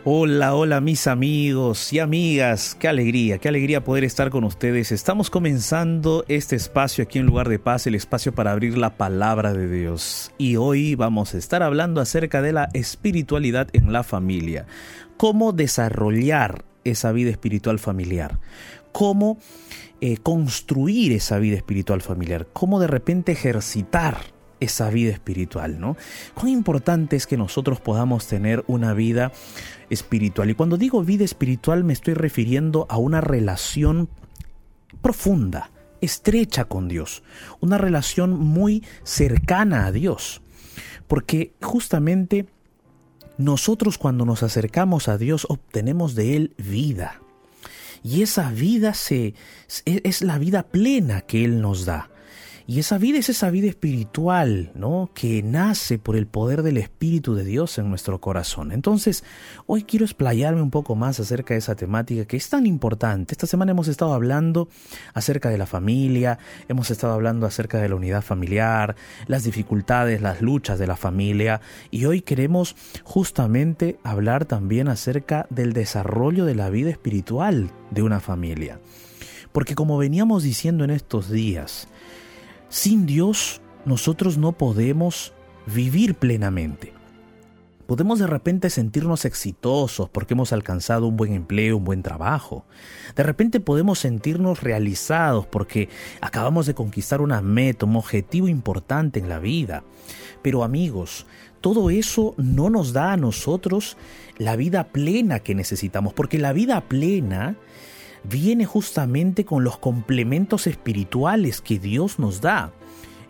Hola, 0.08 0.54
hola 0.54 0.82
mis 0.82 1.08
amigos 1.08 1.92
y 1.92 1.98
amigas, 1.98 2.78
qué 2.80 2.88
alegría, 2.88 3.40
qué 3.40 3.48
alegría 3.48 3.84
poder 3.84 4.04
estar 4.04 4.30
con 4.30 4.44
ustedes. 4.44 4.92
Estamos 4.92 5.32
comenzando 5.32 6.26
este 6.28 6.56
espacio 6.56 7.04
aquí 7.04 7.18
en 7.18 7.26
Lugar 7.26 7.50
de 7.50 7.58
Paz, 7.58 7.88
el 7.88 7.96
espacio 7.96 8.32
para 8.32 8.52
abrir 8.52 8.78
la 8.78 8.98
palabra 8.98 9.52
de 9.56 9.68
Dios. 9.68 10.32
Y 10.38 10.58
hoy 10.58 10.94
vamos 10.94 11.34
a 11.34 11.40
estar 11.40 11.64
hablando 11.64 12.02
acerca 12.02 12.44
de 12.44 12.54
la 12.54 12.70
espiritualidad 12.74 13.70
en 13.74 13.92
la 13.92 14.04
familia. 14.04 14.68
Cómo 15.18 15.54
desarrollar 15.54 16.66
esa 16.84 17.12
vida 17.12 17.32
espiritual 17.32 17.80
familiar. 17.80 18.40
Cómo 18.92 19.40
eh, 20.02 20.18
construir 20.18 21.14
esa 21.14 21.40
vida 21.40 21.56
espiritual 21.56 22.04
familiar. 22.04 22.46
Cómo 22.54 22.80
de 22.80 22.86
repente 22.86 23.32
ejercitar 23.32 24.35
esa 24.60 24.90
vida 24.90 25.12
espiritual, 25.12 25.80
¿no? 25.80 25.98
Cuán 26.34 26.50
importante 26.50 27.16
es 27.16 27.28
que 27.28 27.38
nosotros 27.38 27.80
podamos 27.80 28.28
tener 28.28 28.64
una 28.68 28.94
vida 28.94 29.32
espiritual. 29.90 30.50
Y 30.50 30.56
cuando 30.56 30.78
digo 30.78 31.04
vida 31.04 31.26
espiritual 31.26 31.84
me 31.84 31.94
estoy 31.94 32.14
refiriendo 32.14 32.86
a 32.90 32.98
una 32.98 33.22
relación 33.22 34.10
profunda, 35.02 35.72
estrecha 36.02 36.66
con 36.66 36.88
Dios, 36.88 37.24
una 37.60 37.78
relación 37.78 38.40
muy 38.40 38.84
cercana 39.04 39.86
a 39.86 39.92
Dios. 39.92 40.42
Porque 41.08 41.54
justamente 41.62 42.48
nosotros 43.38 43.98
cuando 43.98 44.26
nos 44.26 44.44
acercamos 44.44 45.08
a 45.08 45.18
Dios 45.18 45.46
obtenemos 45.50 46.16
de 46.16 46.36
Él 46.36 46.54
vida. 46.58 47.22
Y 48.04 48.22
esa 48.22 48.52
vida 48.52 48.94
se, 48.94 49.34
es 49.86 50.22
la 50.22 50.38
vida 50.38 50.64
plena 50.64 51.22
que 51.22 51.44
Él 51.44 51.62
nos 51.62 51.86
da. 51.86 52.10
Y 52.68 52.80
esa 52.80 52.98
vida 52.98 53.20
es 53.20 53.30
esa 53.30 53.52
vida 53.52 53.68
espiritual, 53.68 54.72
¿no? 54.74 55.12
Que 55.14 55.44
nace 55.44 56.00
por 56.00 56.16
el 56.16 56.26
poder 56.26 56.64
del 56.64 56.78
Espíritu 56.78 57.36
de 57.36 57.46
Dios 57.46 57.78
en 57.78 57.90
nuestro 57.90 58.20
corazón. 58.20 58.72
Entonces, 58.72 59.24
hoy 59.68 59.84
quiero 59.84 60.04
explayarme 60.04 60.64
un 60.64 60.72
poco 60.72 60.96
más 60.96 61.20
acerca 61.20 61.54
de 61.54 61.60
esa 61.60 61.76
temática 61.76 62.26
que 62.26 62.38
es 62.38 62.50
tan 62.50 62.66
importante. 62.66 63.34
Esta 63.34 63.46
semana 63.46 63.74
hemos 63.74 63.88
estado 63.88 64.16
hablando 64.16 64.68
acerca 65.14 65.50
de 65.50 65.60
la 65.60 65.68
familia, 65.68 66.40
hemos 66.68 66.90
estado 66.90 67.14
hablando 67.14 67.46
acerca 67.46 67.78
de 67.78 67.88
la 67.88 67.96
unidad 67.96 68.24
familiar, 68.24 68.96
las 69.28 69.44
dificultades, 69.44 70.24
las 70.24 70.42
luchas 70.42 70.80
de 70.80 70.88
la 70.88 70.96
familia, 70.96 71.62
y 71.92 72.06
hoy 72.06 72.22
queremos 72.22 72.76
justamente 73.04 74.00
hablar 74.04 74.46
también 74.46 74.88
acerca 74.88 75.46
del 75.52 75.74
desarrollo 75.74 76.46
de 76.46 76.56
la 76.56 76.72
vida 76.72 76.90
espiritual 76.90 77.70
de 77.92 78.02
una 78.02 78.20
familia. 78.20 78.80
Porque 79.52 79.76
como 79.76 80.00
veníamos 80.00 80.42
diciendo 80.42 80.84
en 80.84 80.90
estos 80.90 81.30
días, 81.30 81.88
sin 82.70 83.06
Dios 83.06 83.62
nosotros 83.86 84.38
no 84.38 84.52
podemos 84.54 85.34
vivir 85.68 86.16
plenamente. 86.16 86.94
Podemos 87.86 88.18
de 88.18 88.26
repente 88.26 88.72
sentirnos 88.72 89.26
exitosos 89.26 90.10
porque 90.10 90.34
hemos 90.34 90.52
alcanzado 90.52 91.08
un 91.08 91.18
buen 91.18 91.34
empleo, 91.34 91.78
un 91.78 91.86
buen 91.86 92.02
trabajo. 92.02 92.66
De 93.16 93.22
repente 93.22 93.60
podemos 93.60 94.00
sentirnos 94.00 94.64
realizados 94.64 95.46
porque 95.46 95.90
acabamos 96.20 96.66
de 96.66 96.74
conquistar 96.74 97.22
una 97.22 97.42
meta, 97.44 97.86
un 97.86 97.96
objetivo 97.96 98.48
importante 98.48 99.20
en 99.20 99.30
la 99.30 99.38
vida. 99.38 99.84
Pero 100.42 100.64
amigos, 100.64 101.28
todo 101.62 101.92
eso 101.92 102.34
no 102.38 102.72
nos 102.72 102.92
da 102.92 103.14
a 103.14 103.18
nosotros 103.18 103.98
la 104.38 104.56
vida 104.56 104.86
plena 104.86 105.40
que 105.40 105.54
necesitamos, 105.54 106.14
porque 106.14 106.40
la 106.40 106.54
vida 106.54 106.82
plena 106.82 107.56
viene 108.29 108.65
justamente 108.65 109.46
con 109.46 109.63
los 109.63 109.77
complementos 109.77 110.67
espirituales 110.67 111.62
que 111.62 111.79
Dios 111.79 112.20
nos 112.20 112.41
da. 112.41 112.72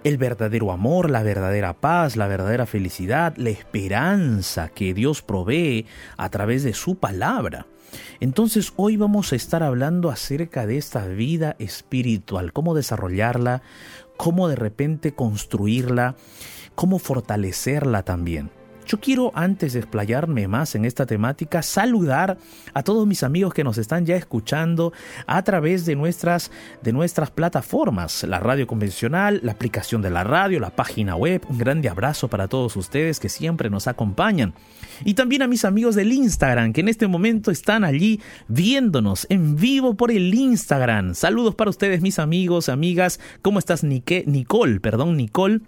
El 0.04 0.18
verdadero 0.18 0.72
amor, 0.72 1.10
la 1.10 1.24
verdadera 1.24 1.74
paz, 1.74 2.16
la 2.16 2.28
verdadera 2.28 2.66
felicidad, 2.66 3.36
la 3.38 3.50
esperanza 3.50 4.70
que 4.70 4.94
Dios 4.94 5.22
provee 5.22 5.88
a 6.16 6.30
través 6.30 6.64
de 6.64 6.74
su 6.74 6.96
palabra. 6.96 7.66
Entonces 8.20 8.74
hoy 8.76 8.98
vamos 8.98 9.34
a 9.34 9.36
estar 9.36 9.64
hablando 9.64 10.10
acerca 10.10 10.68
de 10.68 10.78
esta 10.78 11.08
vida 11.08 11.56
espiritual, 11.60 12.54
cómo 12.54 12.76
desarrollarla, 12.76 13.64
cómo 14.18 14.48
de 14.48 14.56
repente 14.56 15.14
construirla, 15.14 16.16
cómo 16.76 17.00
fortalecerla 17.00 18.04
también. 18.04 18.52
Yo 18.86 19.00
quiero, 19.00 19.32
antes 19.34 19.74
de 19.74 19.80
explayarme 19.80 20.48
más 20.48 20.76
en 20.76 20.86
esta 20.86 21.08
temática, 21.08 21.64
saludar 21.64 22.38
a 22.74 22.84
todos 22.84 23.08
mis 23.08 23.24
amigos 23.24 23.52
que 23.52 23.64
nos 23.64 23.80
están 23.80 24.06
ya 24.06 24.16
escuchando 24.16 24.94
a 25.26 25.42
través 25.42 25.88
de 25.88 25.96
nuestras, 25.96 26.52
de 26.84 26.94
nuestras 26.94 27.32
plataformas, 27.32 28.24
la 28.24 28.40
radio 28.40 28.68
convencional, 28.68 29.40
la 29.42 29.54
aplicación 29.54 30.04
de 30.04 30.12
la 30.12 30.24
radio, 30.24 30.60
la 30.60 30.70
página 30.70 31.16
web. 31.16 31.42
Un 31.50 31.58
grande 31.58 31.90
abrazo 31.90 32.28
para 32.28 32.48
todos 32.48 32.76
ustedes 32.76 33.20
que 33.20 33.28
siempre 33.28 33.72
nos 33.72 33.88
acompañan. 33.88 34.54
Y 35.04 35.16
también 35.16 35.42
a 35.42 35.48
mis 35.48 35.66
amigos 35.66 35.96
del 35.96 36.14
Instagram, 36.14 36.72
que 36.72 36.82
en 36.82 36.90
este 36.90 37.08
momento 37.08 37.50
están 37.50 37.84
allí 37.84 38.22
viéndonos 38.48 39.26
en 39.30 39.56
vivo 39.56 39.96
por 39.96 40.12
el 40.12 40.32
Instagram. 40.32 41.16
Saludos 41.16 41.56
para 41.56 41.72
ustedes, 41.72 42.02
mis 42.02 42.20
amigos, 42.20 42.70
amigas. 42.70 43.20
¿Cómo 43.42 43.58
estás, 43.58 43.84
Nicole? 43.84 44.80
Perdón, 44.80 45.18
Nicole. 45.18 45.62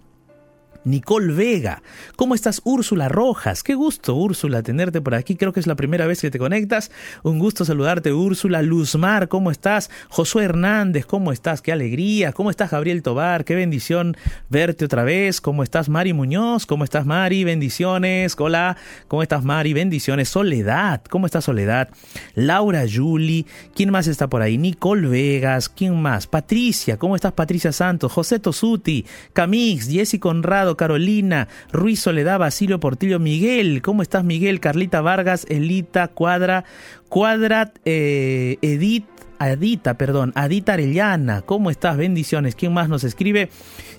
Nicole 0.88 1.34
Vega. 1.34 1.84
¿Cómo 2.16 2.34
estás, 2.34 2.62
Úrsula 2.64 3.10
Rojas? 3.10 3.62
Qué 3.62 3.76
gusto, 3.76 4.16
Úrsula, 4.16 4.64
tenerte 4.64 5.02
por 5.02 5.16
aquí. 5.16 5.36
Creo 5.36 5.52
que 5.52 5.60
es 5.60 5.68
la 5.68 5.76
primera 5.76 6.08
vez 6.08 6.22
que 6.22 6.32
te 6.32 6.40
conectas. 6.40 6.92
Un 7.24 7.40
gusto 7.40 7.66
saludarte, 7.66 8.14
Úrsula. 8.14 8.62
Luzmar, 8.62 9.28
¿cómo 9.28 9.52
estás? 9.52 9.90
Josué 10.10 10.46
Hernández, 10.46 11.06
¿cómo 11.06 11.32
estás? 11.32 11.62
Qué 11.62 11.72
alegría. 11.72 12.32
¿Cómo 12.32 12.50
estás, 12.50 12.72
Gabriel 12.72 13.04
Tobar? 13.04 13.44
Qué 13.44 13.56
bendición 13.56 14.16
verte 14.50 14.86
otra 14.86 15.04
vez. 15.04 15.42
¿Cómo 15.42 15.64
estás, 15.64 15.90
Mari 15.90 16.14
Muñoz? 16.14 16.66
¿Cómo 16.66 16.84
estás, 16.84 17.06
Mari? 17.06 17.44
Bendiciones. 17.44 18.36
Hola, 18.40 18.78
¿cómo 19.08 19.24
estás, 19.24 19.44
Mari? 19.44 19.74
Bendiciones. 19.74 20.30
Soledad, 20.30 21.02
¿cómo 21.10 21.26
estás, 21.26 21.44
Soledad? 21.44 21.90
Laura 22.34 22.86
Juli. 22.92 23.46
¿Quién 23.76 23.90
más 23.90 24.08
está 24.08 24.30
por 24.30 24.42
ahí? 24.42 24.58
Nicole 24.58 25.08
Vegas. 25.10 25.68
¿Quién 25.68 26.02
más? 26.02 26.28
Patricia, 26.28 26.98
¿cómo 26.98 27.16
estás, 27.16 27.34
Patricia 27.34 27.72
Santos? 27.74 28.12
José 28.14 28.40
Tosuti, 28.40 29.06
Camix, 29.34 29.90
Jessy 29.90 30.20
Conrado, 30.20 30.77
Carolina, 30.78 31.48
Ruiz 31.72 32.00
Soledad, 32.00 32.40
Basilio 32.40 32.80
Portillo, 32.80 33.20
Miguel. 33.20 33.82
¿Cómo 33.82 34.02
estás, 34.02 34.24
Miguel? 34.24 34.60
Carlita 34.60 35.02
Vargas, 35.02 35.46
Elita, 35.50 36.08
Cuadra, 36.08 36.64
Cuadrat, 37.10 37.78
eh, 37.86 38.58
Edith, 38.62 39.06
Adita, 39.40 39.96
perdón, 39.98 40.32
Adita 40.36 40.74
Arellana, 40.74 41.42
¿cómo 41.42 41.70
estás? 41.70 41.98
Bendiciones. 41.98 42.56
¿Quién 42.56 42.74
más 42.74 42.90
nos 42.90 43.04
escribe? 43.04 43.50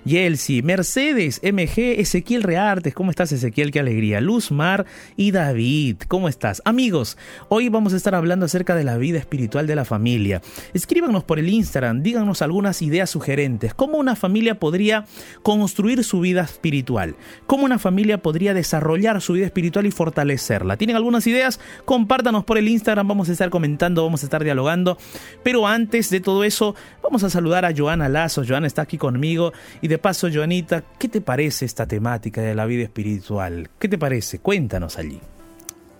Yelsi, 0.05 0.62
Mercedes, 0.62 1.40
MG, 1.42 2.01
Ezequiel 2.01 2.42
Reartes, 2.42 2.94
¿cómo 2.94 3.11
estás 3.11 3.31
Ezequiel? 3.33 3.70
Qué 3.70 3.81
alegría. 3.81 4.20
Luz 4.20 4.51
Mar 4.51 4.87
y 5.16 5.33
David, 5.33 5.96
¿cómo 6.09 6.29
estás? 6.29 6.62
Amigos, 6.64 7.18
hoy 7.48 7.68
vamos 7.68 7.92
a 7.92 7.96
estar 7.96 8.14
hablando 8.14 8.46
acerca 8.46 8.74
de 8.74 8.85
la 8.85 8.96
vida 8.96 9.18
espiritual 9.18 9.66
de 9.66 9.77
la 9.77 9.85
familia. 9.85 10.40
Escríbanos 10.72 11.24
por 11.24 11.38
el 11.38 11.48
Instagram, 11.48 12.03
díganos 12.03 12.42
algunas 12.42 12.81
ideas 12.81 13.11
sugerentes. 13.11 13.74
¿Cómo 13.74 13.98
una 13.98 14.16
familia 14.16 14.59
podría 14.59 15.05
construir 15.42 16.03
su 16.05 16.20
vida 16.20 16.42
espiritual? 16.42 17.16
¿Cómo 17.46 17.64
una 17.64 17.79
familia 17.79 18.18
podría 18.18 18.55
desarrollar 18.55 19.20
su 19.20 19.35
vida 19.35 19.46
espiritual 19.46 19.87
y 19.87 19.90
fortalecerla? 19.90 20.77
¿Tienen 20.77 20.96
algunas 20.96 21.27
ideas? 21.27 21.61
Compártanos 21.85 22.44
por 22.44 22.59
el 22.59 22.68
Instagram, 22.68 23.07
vamos 23.09 23.29
a 23.29 23.33
estar 23.33 23.51
comentando, 23.51 24.05
vamos 24.05 24.22
a 24.22 24.27
estar 24.27 24.42
dialogando. 24.42 24.96
Pero 25.42 25.66
antes 25.66 26.10
de 26.10 26.20
todo 26.20 26.44
eso, 26.44 26.74
vamos 27.02 27.24
a 27.24 27.30
saludar 27.30 27.64
a 27.64 27.74
Joana 27.76 28.08
Lazo. 28.08 28.44
Joana 28.46 28.66
está 28.66 28.82
aquí 28.82 28.98
conmigo. 28.98 29.52
Y 29.80 29.88
de 29.88 29.98
paso, 29.98 30.28
Joanita, 30.32 30.84
¿qué 30.98 31.08
te 31.08 31.20
parece 31.20 31.64
esta 31.64 31.86
temática 31.86 32.40
de 32.40 32.54
la 32.54 32.66
vida 32.66 32.84
espiritual? 32.84 33.70
¿Qué 33.78 33.88
te 33.88 33.98
parece? 33.98 34.38
Cuéntanos 34.38 34.98
allí. 34.98 35.20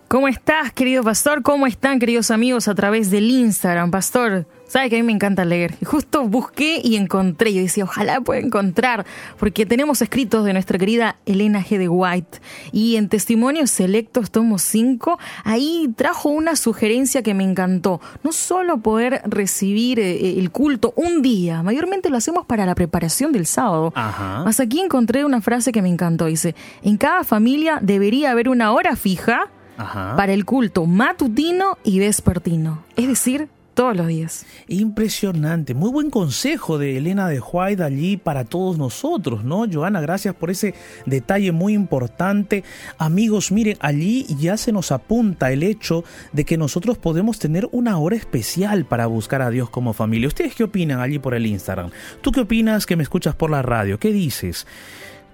¿Cómo 0.07 0.27
estás, 0.27 0.73
querido 0.73 1.03
pastor? 1.03 1.43
¿Cómo 1.43 1.67
están, 1.67 1.99
queridos 1.99 2.31
amigos, 2.31 2.67
a 2.67 2.73
través 2.73 3.11
del 3.11 3.29
Instagram, 3.29 3.91
pastor? 3.91 4.47
Sabe 4.69 4.91
que 4.91 4.97
a 4.97 4.99
mí 4.99 5.03
me 5.03 5.13
encanta 5.13 5.45
leer. 5.45 5.73
Y 5.81 5.85
justo 5.85 6.27
busqué 6.27 6.79
y 6.83 6.95
encontré. 6.95 7.51
Yo 7.55 7.61
decía, 7.61 7.85
ojalá 7.85 8.21
pueda 8.21 8.39
encontrar, 8.39 9.03
porque 9.39 9.65
tenemos 9.65 10.03
escritos 10.03 10.45
de 10.45 10.53
nuestra 10.53 10.77
querida 10.77 11.15
Elena 11.25 11.65
G. 11.65 11.79
de 11.79 11.89
White. 11.89 12.39
Y 12.71 12.95
en 12.95 13.09
Testimonios 13.09 13.71
Selectos, 13.71 14.29
tomo 14.29 14.59
5, 14.59 15.17
ahí 15.43 15.91
trajo 15.95 16.29
una 16.29 16.55
sugerencia 16.55 17.23
que 17.23 17.33
me 17.33 17.43
encantó. 17.43 17.99
No 18.23 18.31
solo 18.31 18.77
poder 18.77 19.23
recibir 19.25 19.99
eh, 19.99 20.11
eh, 20.11 20.35
el 20.37 20.51
culto 20.51 20.93
un 20.95 21.23
día, 21.23 21.63
mayormente 21.63 22.11
lo 22.11 22.17
hacemos 22.17 22.45
para 22.45 22.67
la 22.67 22.75
preparación 22.75 23.31
del 23.31 23.47
sábado. 23.47 23.91
Ajá. 23.95 24.43
Más 24.45 24.59
aquí 24.59 24.81
encontré 24.81 25.25
una 25.25 25.41
frase 25.41 25.71
que 25.71 25.81
me 25.81 25.89
encantó. 25.89 26.25
Dice, 26.25 26.53
en 26.83 26.97
cada 26.97 27.23
familia 27.23 27.79
debería 27.81 28.29
haber 28.29 28.49
una 28.49 28.71
hora 28.71 28.95
fija 28.95 29.47
Ajá. 29.77 30.15
para 30.15 30.33
el 30.33 30.45
culto 30.45 30.85
matutino 30.85 31.79
y 31.83 31.97
vespertino, 31.97 32.83
es 32.95 33.07
decir, 33.07 33.49
todos 33.79 33.95
los 33.95 34.07
días. 34.07 34.45
Impresionante, 34.67 35.73
muy 35.73 35.89
buen 35.89 36.09
consejo 36.09 36.77
de 36.77 36.97
Elena 36.97 37.29
de 37.29 37.39
White 37.39 37.81
allí 37.81 38.17
para 38.17 38.43
todos 38.43 38.77
nosotros, 38.77 39.45
¿no? 39.45 39.63
Joana, 39.71 40.01
gracias 40.01 40.35
por 40.35 40.49
ese 40.49 40.73
detalle 41.05 41.53
muy 41.53 41.75
importante. 41.75 42.65
Amigos, 42.97 43.53
miren, 43.53 43.77
allí 43.79 44.25
ya 44.37 44.57
se 44.57 44.73
nos 44.73 44.91
apunta 44.91 45.53
el 45.53 45.63
hecho 45.63 46.03
de 46.33 46.43
que 46.43 46.57
nosotros 46.57 46.97
podemos 46.97 47.39
tener 47.39 47.69
una 47.71 47.97
hora 47.99 48.17
especial 48.17 48.83
para 48.83 49.05
buscar 49.05 49.41
a 49.41 49.49
Dios 49.49 49.69
como 49.69 49.93
familia. 49.93 50.27
¿Ustedes 50.27 50.55
qué 50.55 50.65
opinan 50.65 50.99
allí 50.99 51.17
por 51.17 51.33
el 51.33 51.45
Instagram? 51.45 51.91
¿Tú 52.19 52.33
qué 52.33 52.41
opinas 52.41 52.85
que 52.85 52.97
me 52.97 53.03
escuchas 53.03 53.33
por 53.33 53.49
la 53.49 53.61
radio? 53.61 53.97
¿Qué 53.97 54.11
dices? 54.11 54.67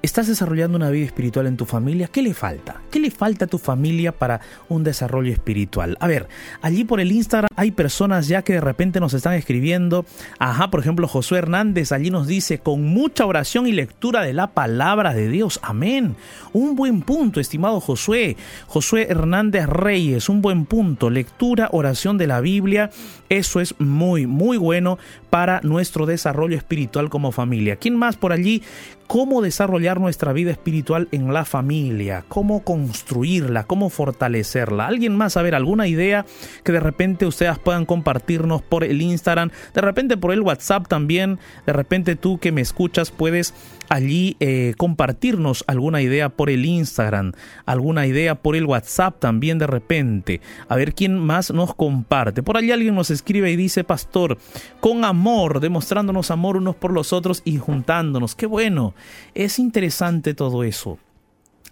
¿Estás 0.05 0.27
desarrollando 0.27 0.77
una 0.77 0.91
vida 0.91 1.07
espiritual 1.07 1.47
en 1.47 1.57
tu 1.57 1.65
familia? 1.65 2.09
¿Qué 2.09 2.21
le 2.21 2.35
falta? 2.35 2.79
¿Qué 2.91 2.99
le 2.99 3.09
falta 3.09 3.45
a 3.45 3.47
tu 3.47 3.57
familia 3.57 4.11
para 4.11 4.39
un 4.69 4.83
desarrollo 4.83 5.33
espiritual? 5.33 5.97
A 5.99 6.05
ver, 6.05 6.27
allí 6.61 6.83
por 6.83 6.99
el 6.99 7.11
Instagram 7.11 7.49
hay 7.55 7.71
personas 7.71 8.27
ya 8.27 8.43
que 8.43 8.53
de 8.53 8.61
repente 8.61 8.99
nos 8.99 9.15
están 9.15 9.33
escribiendo. 9.33 10.05
Ajá, 10.37 10.69
por 10.69 10.79
ejemplo, 10.79 11.07
Josué 11.07 11.39
Hernández 11.39 11.91
allí 11.91 12.11
nos 12.11 12.27
dice, 12.27 12.59
con 12.59 12.83
mucha 12.83 13.25
oración 13.25 13.65
y 13.65 13.71
lectura 13.71 14.21
de 14.21 14.33
la 14.33 14.53
palabra 14.53 15.11
de 15.15 15.27
Dios. 15.27 15.59
Amén. 15.63 16.15
Un 16.53 16.75
buen 16.75 17.01
punto, 17.01 17.39
estimado 17.39 17.79
Josué. 17.79 18.37
Josué 18.67 19.07
Hernández 19.09 19.65
Reyes, 19.65 20.29
un 20.29 20.43
buen 20.43 20.67
punto. 20.67 21.09
Lectura, 21.09 21.69
oración 21.71 22.19
de 22.19 22.27
la 22.27 22.41
Biblia. 22.41 22.91
Eso 23.29 23.59
es 23.59 23.73
muy, 23.79 24.27
muy 24.27 24.57
bueno 24.57 24.99
para 25.31 25.61
nuestro 25.63 26.05
desarrollo 26.05 26.55
espiritual 26.55 27.09
como 27.09 27.31
familia. 27.31 27.77
¿Quién 27.77 27.97
más 27.97 28.17
por 28.17 28.31
allí? 28.31 28.61
Cómo 29.07 29.41
desarrollar 29.41 29.99
nuestra 29.99 30.33
vida 30.33 30.51
espiritual 30.51 31.07
en 31.11 31.33
la 31.33 31.45
familia, 31.45 32.25
cómo 32.27 32.63
construirla, 32.63 33.63
cómo 33.63 33.89
fortalecerla. 33.89 34.87
¿Alguien 34.87 35.15
más? 35.15 35.37
A 35.37 35.41
ver, 35.41 35.55
alguna 35.55 35.87
idea 35.87 36.25
que 36.63 36.71
de 36.71 36.79
repente 36.79 37.25
ustedes 37.25 37.57
puedan 37.59 37.85
compartirnos 37.85 38.61
por 38.61 38.83
el 38.83 39.01
Instagram, 39.01 39.51
de 39.73 39.81
repente 39.81 40.17
por 40.17 40.31
el 40.31 40.41
WhatsApp 40.41 40.87
también, 40.87 41.39
de 41.65 41.73
repente 41.73 42.15
tú 42.15 42.39
que 42.39 42.51
me 42.51 42.61
escuchas 42.61 43.11
puedes 43.11 43.53
allí 43.89 44.37
eh, 44.39 44.73
compartirnos 44.77 45.63
alguna 45.67 46.01
idea 46.01 46.29
por 46.29 46.49
el 46.49 46.65
Instagram, 46.65 47.33
alguna 47.65 48.07
idea 48.07 48.35
por 48.35 48.55
el 48.55 48.65
WhatsApp 48.65 49.19
también 49.19 49.57
de 49.57 49.67
repente. 49.67 50.41
A 50.67 50.75
ver 50.75 50.93
quién 50.93 51.17
más 51.19 51.51
nos 51.51 51.75
comparte. 51.75 52.43
Por 52.43 52.57
allí 52.57 52.71
alguien 52.71 52.95
nos 52.95 53.11
escribe 53.11 53.51
y 53.51 53.55
dice, 53.55 53.83
pastor, 53.83 54.37
con 54.79 55.05
amor, 55.05 55.59
demostrándonos 55.59 56.31
amor 56.31 56.57
unos 56.57 56.75
por 56.75 56.91
los 56.91 57.13
otros 57.13 57.41
y 57.45 57.57
juntándonos. 57.57 58.35
Qué 58.35 58.45
bueno. 58.45 58.93
Es 59.33 59.59
interesante 59.59 60.33
todo 60.33 60.63
eso. 60.63 60.99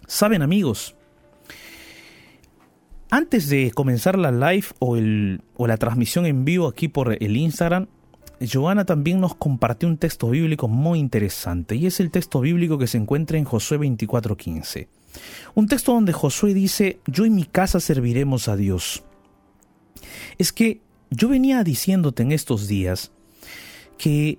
Saben 0.06 0.42
amigos, 0.42 0.94
antes 3.10 3.48
de 3.48 3.70
comenzar 3.70 4.18
la 4.18 4.32
live 4.32 4.66
o, 4.80 4.96
el, 4.96 5.40
o 5.56 5.66
la 5.66 5.76
transmisión 5.76 6.26
en 6.26 6.44
vivo 6.44 6.66
aquí 6.66 6.88
por 6.88 7.16
el 7.22 7.36
Instagram, 7.36 7.86
Joana 8.40 8.84
también 8.84 9.20
nos 9.20 9.34
compartió 9.34 9.88
un 9.88 9.96
texto 9.96 10.30
bíblico 10.30 10.68
muy 10.68 10.98
interesante 10.98 11.76
y 11.76 11.86
es 11.86 12.00
el 12.00 12.10
texto 12.10 12.40
bíblico 12.40 12.78
que 12.78 12.86
se 12.86 12.98
encuentra 12.98 13.38
en 13.38 13.44
Josué 13.44 13.78
24:15. 13.78 14.88
Un 15.54 15.68
texto 15.68 15.92
donde 15.92 16.12
Josué 16.12 16.54
dice, 16.54 16.98
yo 17.06 17.24
y 17.24 17.30
mi 17.30 17.44
casa 17.44 17.80
serviremos 17.80 18.48
a 18.48 18.56
Dios. 18.56 19.04
Es 20.38 20.52
que 20.52 20.80
yo 21.10 21.28
venía 21.28 21.62
diciéndote 21.62 22.22
en 22.22 22.32
estos 22.32 22.66
días 22.66 23.12
que 23.96 24.38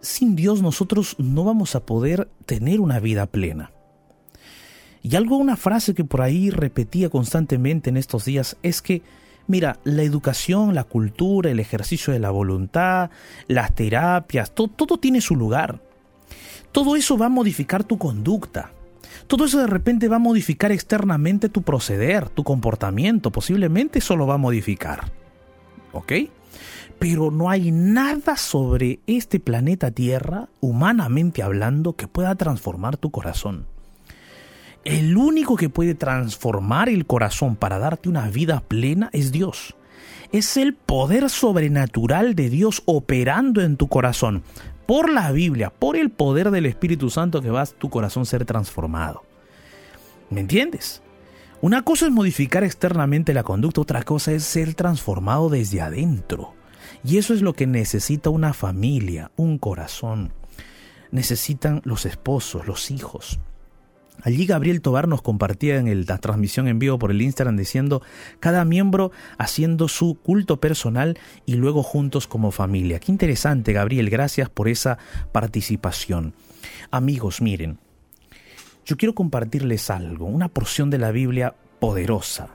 sin 0.00 0.36
Dios 0.36 0.62
nosotros 0.62 1.16
no 1.18 1.44
vamos 1.44 1.74
a 1.74 1.84
poder 1.84 2.28
tener 2.46 2.80
una 2.80 3.00
vida 3.00 3.26
plena. 3.26 3.72
Y 5.02 5.16
algo, 5.16 5.36
una 5.36 5.56
frase 5.56 5.94
que 5.94 6.04
por 6.04 6.22
ahí 6.22 6.48
repetía 6.48 7.10
constantemente 7.10 7.90
en 7.90 7.98
estos 7.98 8.24
días 8.24 8.56
es 8.62 8.80
que 8.80 9.02
Mira, 9.46 9.78
la 9.84 10.02
educación, 10.02 10.74
la 10.74 10.84
cultura, 10.84 11.50
el 11.50 11.60
ejercicio 11.60 12.12
de 12.12 12.18
la 12.18 12.30
voluntad, 12.30 13.10
las 13.46 13.74
terapias, 13.74 14.54
todo 14.54 14.98
tiene 14.98 15.20
su 15.20 15.36
lugar. 15.36 15.80
Todo 16.72 16.96
eso 16.96 17.16
va 17.18 17.26
a 17.26 17.30
modificar 17.30 17.84
tu 17.84 17.98
conducta. 17.98 18.72
Todo 19.26 19.44
eso 19.44 19.58
de 19.58 19.66
repente 19.66 20.08
va 20.08 20.16
a 20.16 20.20
modificar 20.20 20.72
externamente 20.72 21.48
tu 21.48 21.62
proceder, 21.62 22.28
tu 22.28 22.42
comportamiento. 22.42 23.30
Posiblemente 23.30 24.00
eso 24.00 24.16
lo 24.16 24.26
va 24.26 24.34
a 24.34 24.38
modificar. 24.38 25.12
¿Ok? 25.92 26.12
Pero 26.98 27.30
no 27.30 27.50
hay 27.50 27.70
nada 27.70 28.36
sobre 28.36 29.00
este 29.06 29.40
planeta 29.40 29.90
Tierra, 29.90 30.48
humanamente 30.60 31.42
hablando, 31.42 31.94
que 31.94 32.08
pueda 32.08 32.34
transformar 32.34 32.96
tu 32.96 33.10
corazón. 33.10 33.66
El 34.84 35.16
único 35.16 35.56
que 35.56 35.70
puede 35.70 35.94
transformar 35.94 36.90
el 36.90 37.06
corazón 37.06 37.56
para 37.56 37.78
darte 37.78 38.10
una 38.10 38.28
vida 38.28 38.60
plena 38.60 39.08
es 39.14 39.32
Dios. 39.32 39.76
Es 40.30 40.58
el 40.58 40.74
poder 40.74 41.30
sobrenatural 41.30 42.34
de 42.34 42.50
Dios 42.50 42.82
operando 42.84 43.62
en 43.62 43.78
tu 43.78 43.88
corazón. 43.88 44.42
Por 44.86 45.10
la 45.10 45.32
Biblia, 45.32 45.70
por 45.70 45.96
el 45.96 46.10
poder 46.10 46.50
del 46.50 46.66
Espíritu 46.66 47.08
Santo 47.08 47.40
que 47.40 47.48
va 47.48 47.62
a 47.62 47.66
tu 47.66 47.88
corazón 47.88 48.26
ser 48.26 48.44
transformado. 48.44 49.22
¿Me 50.28 50.40
entiendes? 50.40 51.00
Una 51.62 51.80
cosa 51.82 52.04
es 52.04 52.12
modificar 52.12 52.62
externamente 52.62 53.32
la 53.32 53.42
conducta, 53.42 53.80
otra 53.80 54.02
cosa 54.02 54.32
es 54.32 54.44
ser 54.44 54.74
transformado 54.74 55.48
desde 55.48 55.80
adentro. 55.80 56.52
Y 57.02 57.16
eso 57.16 57.32
es 57.32 57.40
lo 57.40 57.54
que 57.54 57.66
necesita 57.66 58.28
una 58.28 58.52
familia, 58.52 59.30
un 59.36 59.56
corazón. 59.56 60.34
Necesitan 61.10 61.80
los 61.84 62.04
esposos, 62.04 62.66
los 62.66 62.90
hijos. 62.90 63.40
Allí 64.22 64.46
Gabriel 64.46 64.80
Tobar 64.80 65.06
nos 65.06 65.22
compartía 65.22 65.76
en 65.76 66.06
la 66.06 66.18
transmisión 66.18 66.66
en 66.68 66.78
vivo 66.78 66.98
por 66.98 67.10
el 67.10 67.20
Instagram 67.20 67.56
diciendo 67.56 68.02
cada 68.40 68.64
miembro 68.64 69.12
haciendo 69.38 69.88
su 69.88 70.14
culto 70.14 70.60
personal 70.60 71.18
y 71.44 71.54
luego 71.54 71.82
juntos 71.82 72.26
como 72.26 72.50
familia. 72.50 73.00
Qué 73.00 73.12
interesante 73.12 73.72
Gabriel, 73.72 74.08
gracias 74.08 74.48
por 74.48 74.68
esa 74.68 74.98
participación. 75.32 76.32
Amigos, 76.90 77.42
miren, 77.42 77.78
yo 78.86 78.96
quiero 78.96 79.14
compartirles 79.14 79.90
algo, 79.90 80.26
una 80.26 80.48
porción 80.48 80.90
de 80.90 80.98
la 80.98 81.10
Biblia 81.10 81.54
poderosa. 81.78 82.50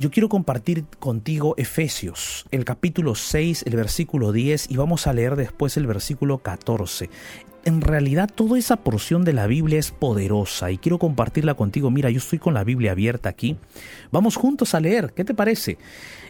Yo 0.00 0.12
quiero 0.12 0.28
compartir 0.28 0.84
contigo 1.00 1.54
Efesios, 1.56 2.46
el 2.52 2.64
capítulo 2.64 3.16
6, 3.16 3.64
el 3.66 3.74
versículo 3.74 4.30
10 4.30 4.70
y 4.70 4.76
vamos 4.76 5.08
a 5.08 5.12
leer 5.12 5.34
después 5.34 5.76
el 5.76 5.88
versículo 5.88 6.38
14. 6.38 7.10
En 7.68 7.82
realidad 7.82 8.30
toda 8.34 8.58
esa 8.58 8.78
porción 8.78 9.26
de 9.26 9.34
la 9.34 9.46
Biblia 9.46 9.78
es 9.78 9.90
poderosa 9.90 10.70
y 10.70 10.78
quiero 10.78 10.98
compartirla 10.98 11.52
contigo. 11.52 11.90
Mira, 11.90 12.08
yo 12.08 12.16
estoy 12.16 12.38
con 12.38 12.54
la 12.54 12.64
Biblia 12.64 12.92
abierta 12.92 13.28
aquí. 13.28 13.58
Vamos 14.10 14.36
juntos 14.36 14.74
a 14.74 14.80
leer. 14.80 15.12
¿Qué 15.12 15.22
te 15.22 15.34
parece? 15.34 15.76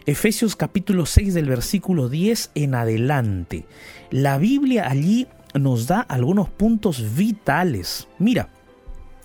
Efesios 0.05 0.57
capítulo 0.57 1.05
6 1.05 1.33
del 1.33 1.45
versículo 1.45 2.09
10 2.09 2.51
en 2.55 2.75
adelante. 2.75 3.63
La 4.11 4.37
Biblia 4.37 4.89
allí 4.89 5.27
nos 5.53 5.87
da 5.87 6.01
algunos 6.01 6.49
puntos 6.49 7.15
vitales. 7.15 8.09
Mira, 8.17 8.49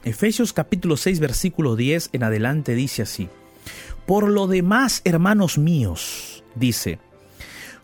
Efesios 0.04 0.52
capítulo 0.52 0.96
6 0.96 1.18
versículo 1.18 1.74
10 1.74 2.10
en 2.12 2.22
adelante 2.22 2.76
dice 2.76 3.02
así. 3.02 3.28
Por 4.06 4.30
lo 4.30 4.46
demás, 4.46 5.02
hermanos 5.04 5.58
míos, 5.58 6.44
dice, 6.54 7.00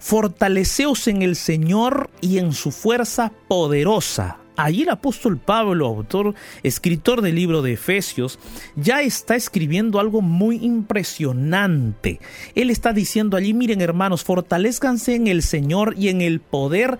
fortaleceos 0.00 1.06
en 1.06 1.22
el 1.22 1.36
Señor 1.36 2.10
y 2.20 2.38
en 2.38 2.52
su 2.52 2.72
fuerza 2.72 3.30
poderosa. 3.46 4.38
Allí 4.56 4.82
el 4.82 4.90
apóstol 4.90 5.38
Pablo, 5.38 5.86
autor, 5.86 6.34
escritor 6.62 7.22
del 7.22 7.36
libro 7.36 7.62
de 7.62 7.74
Efesios, 7.74 8.38
ya 8.76 9.00
está 9.00 9.36
escribiendo 9.36 10.00
algo 10.00 10.20
muy 10.20 10.56
impresionante. 10.56 12.20
Él 12.54 12.68
está 12.68 12.92
diciendo 12.92 13.36
allí, 13.36 13.54
miren 13.54 13.80
hermanos, 13.80 14.24
fortalezcanse 14.24 15.14
en 15.14 15.28
el 15.28 15.42
Señor 15.42 15.94
y 15.96 16.08
en 16.08 16.20
el 16.20 16.40
poder 16.40 16.98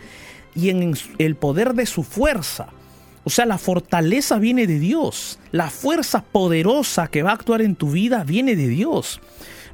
y 0.54 0.70
en 0.70 0.94
el 1.18 1.36
poder 1.36 1.74
de 1.74 1.86
su 1.86 2.02
fuerza. 2.02 2.68
O 3.24 3.30
sea, 3.30 3.44
la 3.44 3.58
fortaleza 3.58 4.38
viene 4.38 4.66
de 4.66 4.78
Dios. 4.78 5.38
La 5.52 5.68
fuerza 5.68 6.22
poderosa 6.22 7.08
que 7.08 7.22
va 7.22 7.30
a 7.30 7.34
actuar 7.34 7.60
en 7.60 7.76
tu 7.76 7.90
vida 7.90 8.24
viene 8.24 8.56
de 8.56 8.68
Dios. 8.68 9.20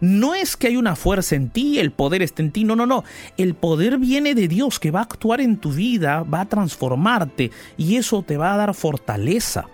No 0.00 0.34
es 0.34 0.56
que 0.56 0.68
hay 0.68 0.76
una 0.76 0.96
fuerza 0.96 1.36
en 1.36 1.50
ti, 1.50 1.78
el 1.78 1.92
poder 1.92 2.22
está 2.22 2.42
en 2.42 2.52
ti, 2.52 2.64
no, 2.64 2.76
no, 2.76 2.86
no. 2.86 3.04
El 3.36 3.54
poder 3.54 3.98
viene 3.98 4.34
de 4.34 4.48
Dios 4.48 4.78
que 4.78 4.90
va 4.90 5.00
a 5.00 5.04
actuar 5.04 5.40
en 5.40 5.56
tu 5.56 5.72
vida, 5.72 6.22
va 6.22 6.42
a 6.42 6.48
transformarte 6.48 7.50
y 7.76 7.96
eso 7.96 8.22
te 8.22 8.36
va 8.36 8.54
a 8.54 8.56
dar 8.56 8.74
fortaleza. 8.74 9.66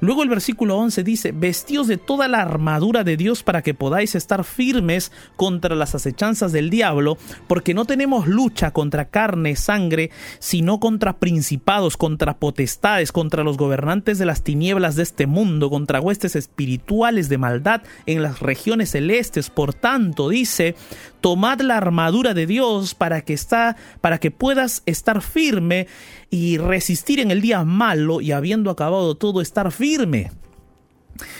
Luego 0.00 0.22
el 0.22 0.28
versículo 0.28 0.76
11 0.76 1.04
dice, 1.04 1.32
vestíos 1.32 1.86
de 1.86 1.96
toda 1.96 2.28
la 2.28 2.42
armadura 2.42 3.04
de 3.04 3.16
Dios 3.16 3.42
para 3.42 3.62
que 3.62 3.74
podáis 3.74 4.14
estar 4.14 4.44
firmes 4.44 5.12
contra 5.36 5.74
las 5.74 5.94
acechanzas 5.94 6.52
del 6.52 6.70
diablo, 6.70 7.18
porque 7.46 7.74
no 7.74 7.84
tenemos 7.84 8.26
lucha 8.26 8.72
contra 8.72 9.06
carne, 9.06 9.56
sangre, 9.56 10.10
sino 10.38 10.80
contra 10.80 11.18
principados, 11.18 11.96
contra 11.96 12.38
potestades, 12.38 13.12
contra 13.12 13.44
los 13.44 13.56
gobernantes 13.56 14.18
de 14.18 14.26
las 14.26 14.42
tinieblas 14.42 14.96
de 14.96 15.02
este 15.02 15.26
mundo, 15.26 15.70
contra 15.70 16.00
huestes 16.00 16.36
espirituales 16.36 17.28
de 17.28 17.38
maldad 17.38 17.82
en 18.06 18.22
las 18.22 18.40
regiones 18.40 18.90
celestes. 18.90 19.50
Por 19.50 19.74
tanto, 19.74 20.28
dice, 20.28 20.74
tomad 21.22 21.60
la 21.60 21.78
armadura 21.78 22.34
de 22.34 22.46
Dios 22.46 22.94
para 22.94 23.22
que 23.22 23.32
está, 23.32 23.76
para 24.02 24.18
que 24.18 24.30
puedas 24.30 24.82
estar 24.84 25.22
firme 25.22 25.86
y 26.28 26.58
resistir 26.58 27.20
en 27.20 27.30
el 27.30 27.40
día 27.40 27.64
malo 27.64 28.20
y 28.20 28.32
habiendo 28.32 28.70
acabado 28.70 29.14
todo 29.14 29.40
estar 29.40 29.72
firme. 29.72 30.30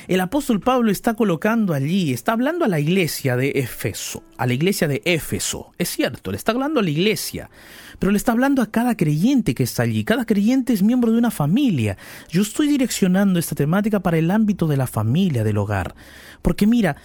El 0.06 0.20
apóstol 0.20 0.60
Pablo 0.60 0.90
está 0.90 1.14
colocando 1.14 1.74
allí, 1.74 2.12
está 2.12 2.32
hablando 2.32 2.64
a 2.64 2.68
la 2.68 2.78
iglesia 2.78 3.36
de 3.36 3.50
Éfeso, 3.56 4.22
a 4.36 4.46
la 4.46 4.54
iglesia 4.54 4.86
de 4.86 5.02
Éfeso. 5.04 5.72
Es 5.78 5.88
cierto, 5.88 6.30
le 6.30 6.36
está 6.36 6.52
hablando 6.52 6.80
a 6.80 6.82
la 6.82 6.90
iglesia, 6.90 7.50
pero 7.98 8.12
le 8.12 8.18
está 8.18 8.32
hablando 8.32 8.62
a 8.62 8.70
cada 8.70 8.96
creyente 8.96 9.54
que 9.54 9.62
está 9.62 9.82
allí. 9.82 10.04
Cada 10.04 10.24
creyente 10.24 10.72
es 10.72 10.82
miembro 10.82 11.10
de 11.10 11.18
una 11.18 11.30
familia. 11.30 11.96
Yo 12.28 12.42
estoy 12.42 12.68
direccionando 12.68 13.38
esta 13.38 13.54
temática 13.54 14.00
para 14.00 14.18
el 14.18 14.30
ámbito 14.30 14.66
de 14.66 14.76
la 14.76 14.86
familia, 14.86 15.42
del 15.42 15.58
hogar. 15.58 15.94
Porque 16.42 16.66
mira, 16.66 16.96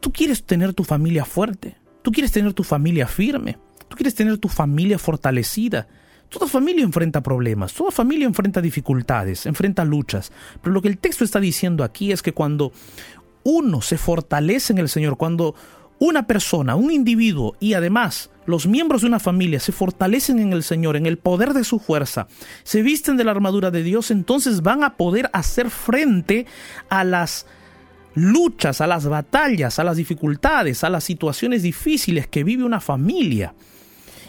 Tú 0.00 0.12
quieres 0.12 0.44
tener 0.44 0.74
tu 0.74 0.84
familia 0.84 1.24
fuerte, 1.24 1.76
tú 2.02 2.12
quieres 2.12 2.32
tener 2.32 2.52
tu 2.52 2.64
familia 2.64 3.06
firme, 3.06 3.58
tú 3.88 3.96
quieres 3.96 4.14
tener 4.14 4.38
tu 4.38 4.48
familia 4.48 4.98
fortalecida. 4.98 5.88
Toda 6.28 6.48
familia 6.48 6.82
enfrenta 6.82 7.22
problemas, 7.22 7.72
toda 7.72 7.92
familia 7.92 8.26
enfrenta 8.26 8.60
dificultades, 8.60 9.46
enfrenta 9.46 9.84
luchas. 9.84 10.32
Pero 10.60 10.72
lo 10.72 10.82
que 10.82 10.88
el 10.88 10.98
texto 10.98 11.22
está 11.22 11.38
diciendo 11.38 11.84
aquí 11.84 12.10
es 12.10 12.20
que 12.20 12.32
cuando 12.32 12.72
uno 13.44 13.80
se 13.80 13.96
fortalece 13.96 14.72
en 14.72 14.80
el 14.80 14.88
Señor, 14.88 15.16
cuando 15.16 15.54
una 15.98 16.26
persona, 16.26 16.74
un 16.74 16.90
individuo 16.90 17.56
y 17.60 17.74
además 17.74 18.30
los 18.44 18.66
miembros 18.66 19.02
de 19.02 19.08
una 19.08 19.18
familia 19.18 19.60
se 19.60 19.72
fortalecen 19.72 20.38
en 20.38 20.52
el 20.52 20.62
Señor, 20.62 20.96
en 20.96 21.06
el 21.06 21.18
poder 21.18 21.52
de 21.52 21.64
su 21.64 21.78
fuerza, 21.78 22.28
se 22.64 22.82
visten 22.82 23.16
de 23.16 23.24
la 23.24 23.32
armadura 23.32 23.70
de 23.70 23.82
Dios, 23.82 24.10
entonces 24.10 24.62
van 24.62 24.84
a 24.84 24.96
poder 24.96 25.30
hacer 25.32 25.70
frente 25.70 26.46
a 26.88 27.04
las 27.04 27.46
luchas, 28.16 28.80
a 28.80 28.86
las 28.86 29.06
batallas, 29.06 29.78
a 29.78 29.84
las 29.84 29.96
dificultades, 29.96 30.82
a 30.82 30.90
las 30.90 31.04
situaciones 31.04 31.62
difíciles 31.62 32.26
que 32.26 32.42
vive 32.42 32.64
una 32.64 32.80
familia. 32.80 33.54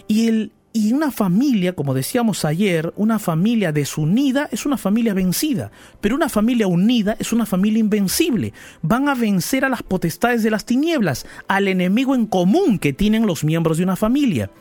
Y 0.07 0.27
el 0.27 0.51
y 0.77 0.93
una 0.93 1.11
familia, 1.11 1.73
como 1.73 1.95
decíamos 1.95 2.45
ayer, 2.45 2.93
una 2.97 3.17
familia 3.17 3.71
desunida 3.71 4.47
es 4.51 4.65
una 4.65 4.77
familia 4.77 5.15
vencida, 5.15 5.71
pero 6.01 6.15
una 6.15 6.29
familia 6.29 6.67
unida 6.67 7.15
es 7.17 7.33
una 7.33 7.47
familia 7.47 7.79
invencible. 7.79 8.53
Van 8.83 9.09
a 9.09 9.15
vencer 9.15 9.65
a 9.65 9.69
las 9.69 9.81
potestades 9.81 10.43
de 10.43 10.51
las 10.51 10.65
tinieblas, 10.65 11.25
al 11.47 11.67
enemigo 11.67 12.13
en 12.13 12.27
común 12.27 12.77
que 12.77 12.93
tienen 12.93 13.25
los 13.25 13.43
miembros 13.43 13.77
de 13.77 13.85
una 13.85 13.95
familia. 13.95 14.51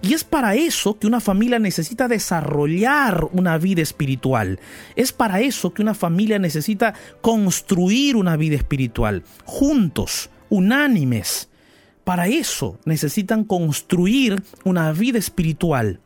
Y 0.00 0.14
es 0.14 0.24
para 0.24 0.54
eso 0.54 0.98
que 0.98 1.06
una 1.06 1.20
familia 1.20 1.58
necesita 1.58 2.08
desarrollar 2.08 3.28
una 3.32 3.58
vida 3.58 3.82
espiritual. 3.82 4.58
Es 4.94 5.12
para 5.12 5.40
eso 5.40 5.74
que 5.74 5.82
una 5.82 5.94
familia 5.94 6.38
necesita 6.38 6.94
construir 7.20 8.16
una 8.16 8.36
vida 8.38 8.56
espiritual, 8.56 9.24
juntos, 9.44 10.30
unánimes 10.48 11.50
para 12.06 12.28
eso 12.28 12.78
necesitan 12.84 13.42
construir 13.42 14.40
una 14.62 14.92
vida 14.92 15.18
espiritual. 15.18 15.98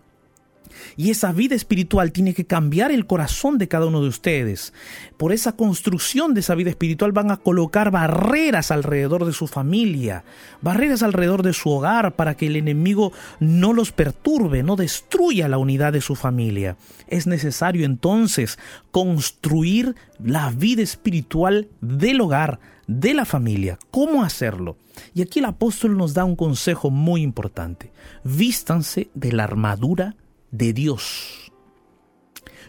Y 0.96 1.10
esa 1.10 1.30
vida 1.30 1.54
espiritual 1.54 2.10
tiene 2.10 2.32
que 2.32 2.46
cambiar 2.46 2.90
el 2.90 3.06
corazón 3.06 3.58
de 3.58 3.68
cada 3.68 3.84
uno 3.84 4.00
de 4.00 4.08
ustedes. 4.08 4.72
Por 5.18 5.30
esa 5.30 5.52
construcción 5.52 6.32
de 6.32 6.40
esa 6.40 6.54
vida 6.54 6.70
espiritual 6.70 7.12
van 7.12 7.30
a 7.30 7.36
colocar 7.36 7.90
barreras 7.90 8.70
alrededor 8.70 9.26
de 9.26 9.34
su 9.34 9.46
familia, 9.46 10.24
barreras 10.62 11.02
alrededor 11.02 11.42
de 11.42 11.52
su 11.52 11.68
hogar 11.68 12.16
para 12.16 12.34
que 12.34 12.46
el 12.46 12.56
enemigo 12.56 13.12
no 13.38 13.74
los 13.74 13.92
perturbe, 13.92 14.62
no 14.62 14.76
destruya 14.76 15.48
la 15.48 15.58
unidad 15.58 15.92
de 15.92 16.00
su 16.00 16.16
familia. 16.16 16.78
Es 17.08 17.26
necesario 17.26 17.84
entonces 17.84 18.58
construir 18.90 19.96
la 20.18 20.50
vida 20.50 20.80
espiritual 20.80 21.68
del 21.82 22.22
hogar, 22.22 22.58
de 22.90 23.14
la 23.14 23.24
familia. 23.24 23.79
¿Cómo 23.92 24.24
hacerlo? 24.24 24.76
Y 25.14 25.22
aquí 25.22 25.38
el 25.38 25.44
apóstol 25.44 25.96
nos 25.96 26.12
da 26.12 26.24
un 26.24 26.35
consejo 26.35 26.90
muy 26.90 27.22
importante. 27.22 27.92
Vístanse 28.24 29.11
de 29.14 29.31
la 29.31 29.44
armadura 29.44 30.16
de 30.50 30.72
Dios. 30.72 31.53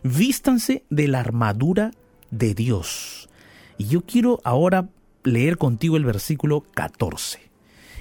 Vístanse 0.04 0.86
de 0.92 1.08
la 1.08 1.20
armadura 1.20 1.92
de 2.30 2.54
Dios. 2.54 3.30
Y 3.80 3.88
yo 3.88 4.02
quiero 4.02 4.40
ahora 4.44 4.90
leer 5.24 5.58
contigo 5.58 5.98
el 5.98 6.06
versículo 6.06 6.66
14. 6.76 7.40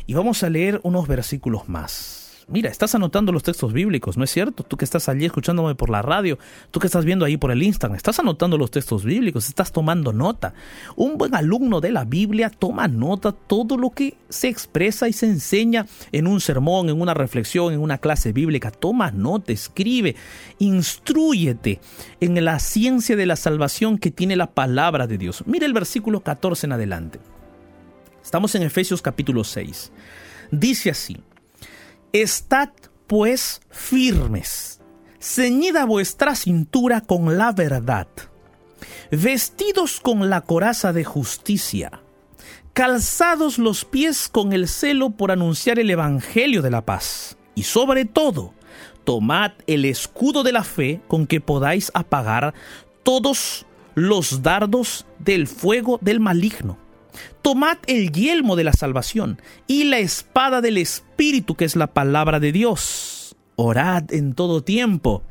Y 0.06 0.12
vamos 0.12 0.42
a 0.42 0.50
leer 0.50 0.80
unos 0.82 1.08
versículos 1.08 1.70
más. 1.70 2.19
Mira, 2.50 2.68
estás 2.68 2.96
anotando 2.96 3.30
los 3.30 3.44
textos 3.44 3.72
bíblicos, 3.72 4.16
¿no 4.16 4.24
es 4.24 4.30
cierto? 4.30 4.64
Tú 4.64 4.76
que 4.76 4.84
estás 4.84 5.08
allí 5.08 5.24
escuchándome 5.24 5.76
por 5.76 5.88
la 5.88 6.02
radio, 6.02 6.36
tú 6.72 6.80
que 6.80 6.88
estás 6.88 7.04
viendo 7.04 7.24
ahí 7.24 7.36
por 7.36 7.52
el 7.52 7.62
Instagram, 7.62 7.96
estás 7.96 8.18
anotando 8.18 8.58
los 8.58 8.72
textos 8.72 9.04
bíblicos, 9.04 9.46
estás 9.46 9.70
tomando 9.70 10.12
nota. 10.12 10.52
Un 10.96 11.16
buen 11.16 11.36
alumno 11.36 11.80
de 11.80 11.92
la 11.92 12.04
Biblia 12.04 12.50
toma 12.50 12.88
nota 12.88 13.30
todo 13.30 13.76
lo 13.76 13.90
que 13.90 14.16
se 14.28 14.48
expresa 14.48 15.08
y 15.08 15.12
se 15.12 15.26
enseña 15.26 15.86
en 16.10 16.26
un 16.26 16.40
sermón, 16.40 16.88
en 16.88 17.00
una 17.00 17.14
reflexión, 17.14 17.72
en 17.72 17.78
una 17.78 17.98
clase 17.98 18.32
bíblica. 18.32 18.72
Toma 18.72 19.12
nota, 19.12 19.52
escribe, 19.52 20.16
instruyete 20.58 21.80
en 22.18 22.44
la 22.44 22.58
ciencia 22.58 23.14
de 23.14 23.26
la 23.26 23.36
salvación 23.36 23.96
que 23.96 24.10
tiene 24.10 24.34
la 24.34 24.50
palabra 24.50 25.06
de 25.06 25.18
Dios. 25.18 25.44
Mira 25.46 25.66
el 25.66 25.72
versículo 25.72 26.24
14 26.24 26.66
en 26.66 26.72
adelante. 26.72 27.20
Estamos 28.24 28.56
en 28.56 28.62
Efesios 28.62 29.02
capítulo 29.02 29.44
6. 29.44 29.92
Dice 30.50 30.90
así. 30.90 31.16
Estad 32.12 32.70
pues 33.06 33.60
firmes, 33.70 34.80
ceñida 35.20 35.84
vuestra 35.84 36.34
cintura 36.34 37.02
con 37.02 37.38
la 37.38 37.52
verdad, 37.52 38.08
vestidos 39.12 40.00
con 40.00 40.28
la 40.28 40.40
coraza 40.40 40.92
de 40.92 41.04
justicia, 41.04 42.02
calzados 42.72 43.58
los 43.58 43.84
pies 43.84 44.28
con 44.28 44.52
el 44.52 44.66
celo 44.66 45.10
por 45.10 45.30
anunciar 45.30 45.78
el 45.78 45.88
Evangelio 45.88 46.62
de 46.62 46.72
la 46.72 46.84
paz, 46.84 47.36
y 47.54 47.62
sobre 47.62 48.06
todo, 48.06 48.54
tomad 49.04 49.52
el 49.68 49.84
escudo 49.84 50.42
de 50.42 50.50
la 50.50 50.64
fe 50.64 51.00
con 51.06 51.28
que 51.28 51.40
podáis 51.40 51.92
apagar 51.94 52.54
todos 53.04 53.66
los 53.94 54.42
dardos 54.42 55.06
del 55.20 55.46
fuego 55.46 56.00
del 56.02 56.18
maligno 56.18 56.89
Tomad 57.42 57.78
el 57.86 58.12
yelmo 58.12 58.56
de 58.56 58.64
la 58.64 58.72
salvación 58.72 59.40
y 59.66 59.84
la 59.84 59.98
espada 59.98 60.60
del 60.60 60.78
Espíritu, 60.78 61.54
que 61.54 61.64
es 61.64 61.76
la 61.76 61.88
palabra 61.88 62.40
de 62.40 62.52
Dios. 62.52 63.36
Orad 63.56 64.12
en 64.12 64.34
todo 64.34 64.62
tiempo 64.62 65.22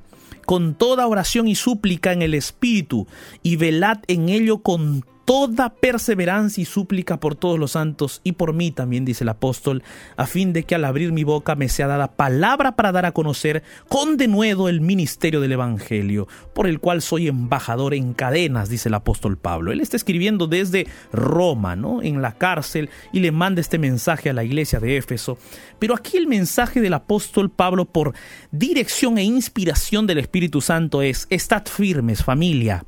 con 0.50 0.74
toda 0.74 1.06
oración 1.06 1.48
y 1.48 1.54
súplica 1.54 2.12
en 2.12 2.24
el 2.24 2.34
Espíritu, 2.34 3.06
y 3.44 3.58
velad 3.58 4.00
en 4.08 4.30
ello 4.30 4.64
con 4.64 5.06
toda 5.30 5.70
perseverancia 5.76 6.64
y 6.64 6.66
súplica 6.66 7.20
por 7.20 7.36
todos 7.36 7.60
los 7.60 7.74
santos 7.74 8.20
y 8.24 8.32
por 8.32 8.52
mí 8.52 8.72
también, 8.72 9.06
dice 9.06 9.24
el 9.24 9.30
apóstol, 9.30 9.84
a 10.18 10.26
fin 10.26 10.54
de 10.54 10.64
que 10.64 10.74
al 10.74 10.84
abrir 10.84 11.12
mi 11.12 11.24
boca 11.24 11.54
me 11.54 11.70
sea 11.70 11.86
dada 11.86 12.14
palabra 12.14 12.76
para 12.76 12.92
dar 12.92 13.06
a 13.06 13.12
conocer 13.12 13.62
con 13.90 14.18
denuedo 14.18 14.70
el 14.70 14.82
ministerio 14.82 15.40
del 15.40 15.52
Evangelio, 15.52 16.28
por 16.56 16.66
el 16.66 16.80
cual 16.80 17.04
soy 17.04 17.28
embajador 17.28 17.94
en 17.94 18.16
cadenas, 18.16 18.70
dice 18.70 18.90
el 18.90 18.96
apóstol 18.96 19.38
Pablo. 19.38 19.72
Él 19.72 19.82
está 19.82 19.98
escribiendo 19.98 20.48
desde 20.48 20.88
Roma, 21.14 21.76
¿no? 21.76 22.02
En 22.02 22.24
la 22.24 22.32
cárcel 22.32 22.90
y 23.14 23.20
le 23.20 23.32
manda 23.32 23.62
este 23.62 23.78
mensaje 23.78 24.32
a 24.32 24.34
la 24.34 24.44
iglesia 24.44 24.80
de 24.80 24.98
Éfeso. 24.98 25.38
Pero 25.78 25.94
aquí 25.94 26.18
el 26.18 26.26
mensaje 26.26 26.82
del 26.82 26.96
apóstol 26.96 27.52
Pablo 27.52 27.86
por 27.86 28.16
dirección 28.50 29.20
e 29.20 29.24
inspiración 29.26 30.08
del 30.08 30.18
Espíritu 30.18 30.60
Santo 30.60 31.04
es, 31.04 31.28
estad 31.30 31.68
firmes 31.68 32.24
familia, 32.24 32.84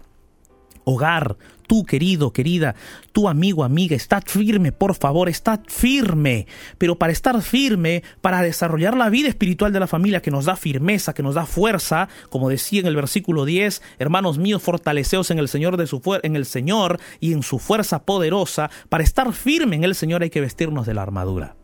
hogar, 0.85 1.37
tú 1.71 1.85
querido, 1.85 2.33
querida, 2.33 2.75
tu 3.13 3.29
amigo, 3.29 3.63
amiga, 3.63 3.95
estad 3.95 4.23
firme, 4.25 4.73
por 4.73 4.93
favor, 4.93 5.29
estad 5.29 5.61
firme. 5.69 6.45
Pero 6.77 6.97
para 6.97 7.13
estar 7.13 7.41
firme, 7.41 8.03
para 8.19 8.41
desarrollar 8.41 8.97
la 8.97 9.09
vida 9.09 9.29
espiritual 9.29 9.71
de 9.71 9.79
la 9.79 9.87
familia 9.87 10.21
que 10.21 10.31
nos 10.31 10.43
da 10.43 10.57
firmeza, 10.57 11.13
que 11.13 11.23
nos 11.23 11.35
da 11.35 11.45
fuerza, 11.45 12.09
como 12.29 12.49
decía 12.49 12.81
en 12.81 12.87
el 12.87 12.97
versículo 12.97 13.45
10, 13.45 13.81
hermanos 13.99 14.37
míos, 14.37 14.61
fortaleceos 14.61 15.31
en 15.31 15.39
el 15.39 15.47
Señor 15.47 15.77
de 15.77 15.87
su 15.87 16.01
en 16.23 16.35
el 16.35 16.45
Señor 16.45 16.99
y 17.21 17.31
en 17.31 17.41
su 17.41 17.57
fuerza 17.57 18.03
poderosa, 18.03 18.69
para 18.89 19.05
estar 19.05 19.31
firme 19.31 19.77
en 19.77 19.85
el 19.85 19.95
Señor 19.95 20.23
hay 20.23 20.29
que 20.29 20.41
vestirnos 20.41 20.85
de 20.85 20.93
la 20.93 21.03
armadura. 21.03 21.55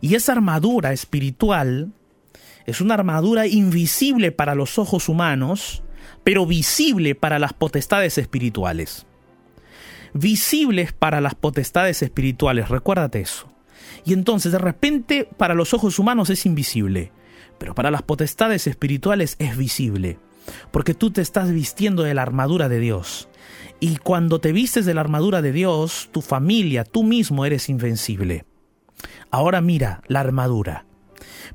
Y 0.00 0.14
esa 0.14 0.32
armadura 0.32 0.94
espiritual 0.94 1.92
es 2.64 2.80
una 2.80 2.94
armadura 2.94 3.46
invisible 3.46 4.32
para 4.32 4.54
los 4.54 4.78
ojos 4.78 5.10
humanos, 5.10 5.82
pero 6.24 6.46
visible 6.46 7.14
para 7.14 7.38
las 7.38 7.52
potestades 7.52 8.18
espirituales. 8.18 9.06
Visibles 10.14 10.92
para 10.92 11.20
las 11.20 11.34
potestades 11.34 12.02
espirituales, 12.02 12.68
recuérdate 12.68 13.20
eso. 13.20 13.50
Y 14.04 14.12
entonces 14.12 14.52
de 14.52 14.58
repente 14.58 15.28
para 15.36 15.54
los 15.54 15.74
ojos 15.74 15.98
humanos 15.98 16.30
es 16.30 16.46
invisible, 16.46 17.12
pero 17.58 17.74
para 17.74 17.90
las 17.90 18.02
potestades 18.02 18.66
espirituales 18.66 19.36
es 19.38 19.56
visible, 19.56 20.18
porque 20.70 20.94
tú 20.94 21.10
te 21.10 21.22
estás 21.22 21.50
vistiendo 21.50 22.02
de 22.02 22.14
la 22.14 22.22
armadura 22.22 22.68
de 22.68 22.78
Dios. 22.78 23.28
Y 23.80 23.96
cuando 23.96 24.40
te 24.40 24.52
vistes 24.52 24.86
de 24.86 24.94
la 24.94 25.00
armadura 25.00 25.42
de 25.42 25.52
Dios, 25.52 26.08
tu 26.12 26.20
familia, 26.20 26.84
tú 26.84 27.02
mismo 27.02 27.44
eres 27.44 27.68
invencible. 27.68 28.44
Ahora 29.30 29.60
mira 29.60 30.02
la 30.06 30.20
armadura. 30.20 30.86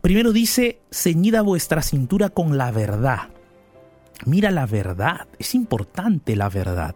Primero 0.01 0.33
dice, 0.33 0.81
ceñida 0.91 1.41
vuestra 1.41 1.81
cintura 1.81 2.29
con 2.29 2.57
la 2.57 2.71
verdad. 2.71 3.29
Mira 4.25 4.51
la 4.51 4.65
verdad, 4.65 5.27
es 5.39 5.55
importante 5.55 6.35
la 6.35 6.49
verdad. 6.49 6.95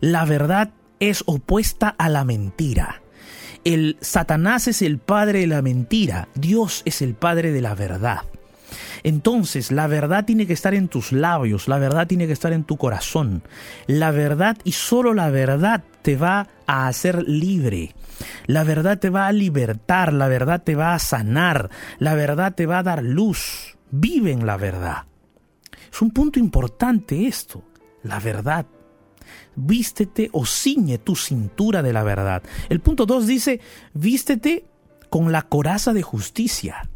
La 0.00 0.24
verdad 0.24 0.70
es 1.00 1.22
opuesta 1.26 1.88
a 1.88 2.08
la 2.08 2.24
mentira. 2.24 3.02
El 3.64 3.96
Satanás 4.00 4.68
es 4.68 4.82
el 4.82 4.98
padre 4.98 5.40
de 5.40 5.46
la 5.48 5.62
mentira, 5.62 6.28
Dios 6.34 6.82
es 6.84 7.02
el 7.02 7.14
padre 7.14 7.52
de 7.52 7.60
la 7.60 7.74
verdad. 7.74 8.20
Entonces, 9.02 9.70
la 9.70 9.86
verdad 9.86 10.24
tiene 10.24 10.46
que 10.46 10.52
estar 10.52 10.74
en 10.74 10.88
tus 10.88 11.12
labios, 11.12 11.68
la 11.68 11.78
verdad 11.78 12.06
tiene 12.06 12.26
que 12.26 12.32
estar 12.32 12.52
en 12.52 12.64
tu 12.64 12.76
corazón. 12.76 13.42
La 13.86 14.10
verdad 14.10 14.56
y 14.64 14.72
solo 14.72 15.14
la 15.14 15.30
verdad 15.30 15.84
te 16.02 16.16
va 16.16 16.48
a 16.66 16.88
hacer 16.88 17.22
libre. 17.28 17.94
La 18.46 18.64
verdad 18.64 18.98
te 18.98 19.10
va 19.10 19.26
a 19.26 19.32
libertar, 19.32 20.12
la 20.12 20.28
verdad 20.28 20.62
te 20.62 20.74
va 20.74 20.94
a 20.94 20.98
sanar, 20.98 21.70
la 21.98 22.14
verdad 22.14 22.54
te 22.54 22.66
va 22.66 22.78
a 22.78 22.82
dar 22.82 23.02
luz. 23.02 23.76
Vive 23.90 24.32
en 24.32 24.46
la 24.46 24.56
verdad. 24.56 25.04
Es 25.92 26.02
un 26.02 26.10
punto 26.10 26.38
importante 26.38 27.26
esto, 27.26 27.62
la 28.02 28.18
verdad. 28.20 28.66
Vístete 29.54 30.28
o 30.32 30.46
ciñe 30.46 30.98
tu 30.98 31.16
cintura 31.16 31.82
de 31.82 31.92
la 31.92 32.02
verdad. 32.02 32.42
El 32.68 32.80
punto 32.80 33.06
2 33.06 33.26
dice, 33.26 33.60
vístete 33.94 34.66
con 35.10 35.32
la 35.32 35.42
coraza 35.42 35.92
de 35.92 36.02
justicia. 36.02 36.88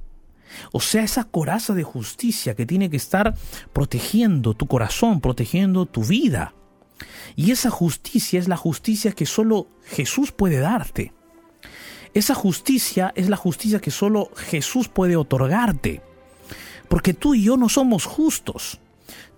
O 0.72 0.80
sea, 0.80 1.02
esa 1.02 1.24
coraza 1.24 1.74
de 1.74 1.82
justicia 1.82 2.54
que 2.54 2.66
tiene 2.66 2.90
que 2.90 2.96
estar 2.96 3.34
protegiendo 3.72 4.54
tu 4.54 4.66
corazón, 4.66 5.20
protegiendo 5.20 5.86
tu 5.86 6.04
vida. 6.04 6.54
Y 7.36 7.50
esa 7.50 7.70
justicia 7.70 8.38
es 8.38 8.48
la 8.48 8.56
justicia 8.56 9.12
que 9.12 9.26
solo 9.26 9.68
Jesús 9.84 10.32
puede 10.32 10.58
darte. 10.58 11.12
Esa 12.12 12.34
justicia 12.34 13.12
es 13.14 13.28
la 13.28 13.36
justicia 13.36 13.80
que 13.80 13.92
solo 13.92 14.30
Jesús 14.36 14.88
puede 14.88 15.16
otorgarte. 15.16 16.02
Porque 16.90 17.14
tú 17.14 17.34
y 17.34 17.44
yo 17.44 17.56
no 17.56 17.70
somos 17.70 18.04
justos 18.04 18.78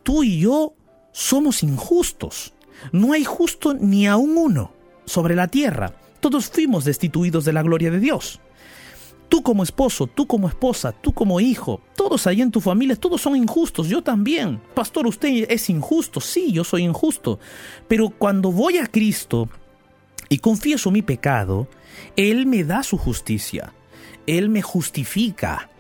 tú 0.03 0.23
y 0.23 0.41
yo 0.41 0.75
somos 1.13 1.63
injustos. 1.63 2.55
No 2.93 3.13
hay 3.13 3.25
justo 3.25 3.75
ni 3.75 4.07
aún 4.07 4.37
uno 4.37 4.73
sobre 5.05 5.37
la 5.37 5.49
tierra. 5.49 5.95
Todos 6.21 6.49
fuimos 6.49 6.85
destituidos 6.85 7.45
de 7.45 7.53
la 7.53 7.63
gloria 7.63 7.91
de 7.91 8.01
Dios. 8.01 8.41
Tú 9.29 9.43
como 9.43 9.63
esposo, 9.63 10.07
tú 10.07 10.27
como 10.27 10.49
esposa, 10.49 10.93
tú 10.93 11.15
como 11.15 11.41
hijo, 11.41 11.81
todos 11.97 12.27
ahí 12.27 12.43
en 12.43 12.51
tu 12.51 12.61
familia, 12.61 12.97
todos 12.97 13.23
son 13.23 13.35
injustos, 13.35 13.89
yo 13.89 14.03
también. 14.03 14.61
Pastor, 14.75 15.07
usted 15.07 15.47
es 15.49 15.71
injusto, 15.71 16.21
sí, 16.21 16.53
yo 16.53 16.65
soy 16.65 16.83
injusto. 16.83 17.39
Pero 17.89 18.11
cuando 18.11 18.53
voy 18.53 18.77
a 18.77 18.87
Cristo 18.87 19.49
y 20.29 20.39
confieso 20.39 20.91
mi 20.91 21.01
pecado, 21.01 21.67
Él 22.15 22.45
me 22.45 22.63
da 22.63 22.83
su 22.83 22.99
justicia, 22.99 23.73
Él 24.27 24.51
me 24.51 24.61
justifica. 24.61 25.71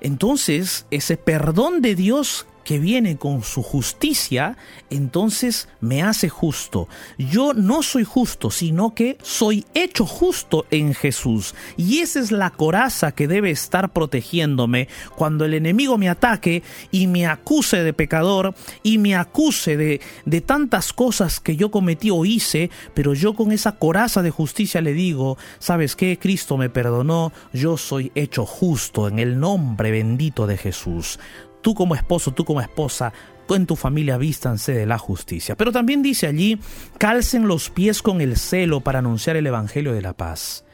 Entonces, 0.00 0.86
ese 0.90 1.16
perdón 1.16 1.80
de 1.82 1.94
Dios 1.94 2.46
que 2.66 2.80
viene 2.80 3.16
con 3.16 3.44
su 3.44 3.62
justicia, 3.62 4.56
entonces 4.90 5.68
me 5.80 6.02
hace 6.02 6.28
justo. 6.28 6.88
Yo 7.16 7.54
no 7.54 7.84
soy 7.84 8.02
justo, 8.02 8.50
sino 8.50 8.92
que 8.92 9.18
soy 9.22 9.64
hecho 9.72 10.04
justo 10.04 10.66
en 10.72 10.92
Jesús. 10.92 11.54
Y 11.76 12.00
esa 12.00 12.18
es 12.18 12.32
la 12.32 12.50
coraza 12.50 13.12
que 13.12 13.28
debe 13.28 13.52
estar 13.52 13.92
protegiéndome 13.92 14.88
cuando 15.14 15.44
el 15.44 15.54
enemigo 15.54 15.96
me 15.96 16.08
ataque 16.08 16.64
y 16.90 17.06
me 17.06 17.28
acuse 17.28 17.84
de 17.84 17.92
pecador 17.92 18.52
y 18.82 18.98
me 18.98 19.14
acuse 19.14 19.76
de, 19.76 20.00
de 20.24 20.40
tantas 20.40 20.92
cosas 20.92 21.38
que 21.38 21.54
yo 21.54 21.70
cometí 21.70 22.10
o 22.10 22.24
hice, 22.24 22.70
pero 22.94 23.14
yo 23.14 23.34
con 23.34 23.52
esa 23.52 23.78
coraza 23.78 24.22
de 24.22 24.32
justicia 24.32 24.80
le 24.80 24.92
digo, 24.92 25.38
¿sabes 25.60 25.94
qué? 25.94 26.18
Cristo 26.18 26.56
me 26.56 26.68
perdonó, 26.68 27.32
yo 27.52 27.76
soy 27.76 28.10
hecho 28.16 28.44
justo 28.44 29.06
en 29.06 29.20
el 29.20 29.38
nombre 29.38 29.92
bendito 29.92 30.48
de 30.48 30.56
Jesús 30.56 31.20
tú 31.66 31.74
como 31.74 31.96
esposo, 31.96 32.30
tú 32.30 32.44
como 32.44 32.60
esposa, 32.60 33.12
en 33.48 33.66
tu 33.66 33.74
familia 33.74 34.18
vístanse 34.18 34.70
de 34.72 34.86
la 34.86 34.98
justicia. 34.98 35.56
Pero 35.56 35.72
también 35.72 36.00
dice 36.00 36.28
allí, 36.28 36.60
calcen 36.96 37.48
los 37.48 37.70
pies 37.70 38.02
con 38.02 38.20
el 38.20 38.36
celo 38.36 38.82
para 38.82 39.00
anunciar 39.00 39.34
el 39.34 39.48
Evangelio 39.48 39.92
de 39.92 40.00
la 40.00 40.16
paz. 40.16 40.64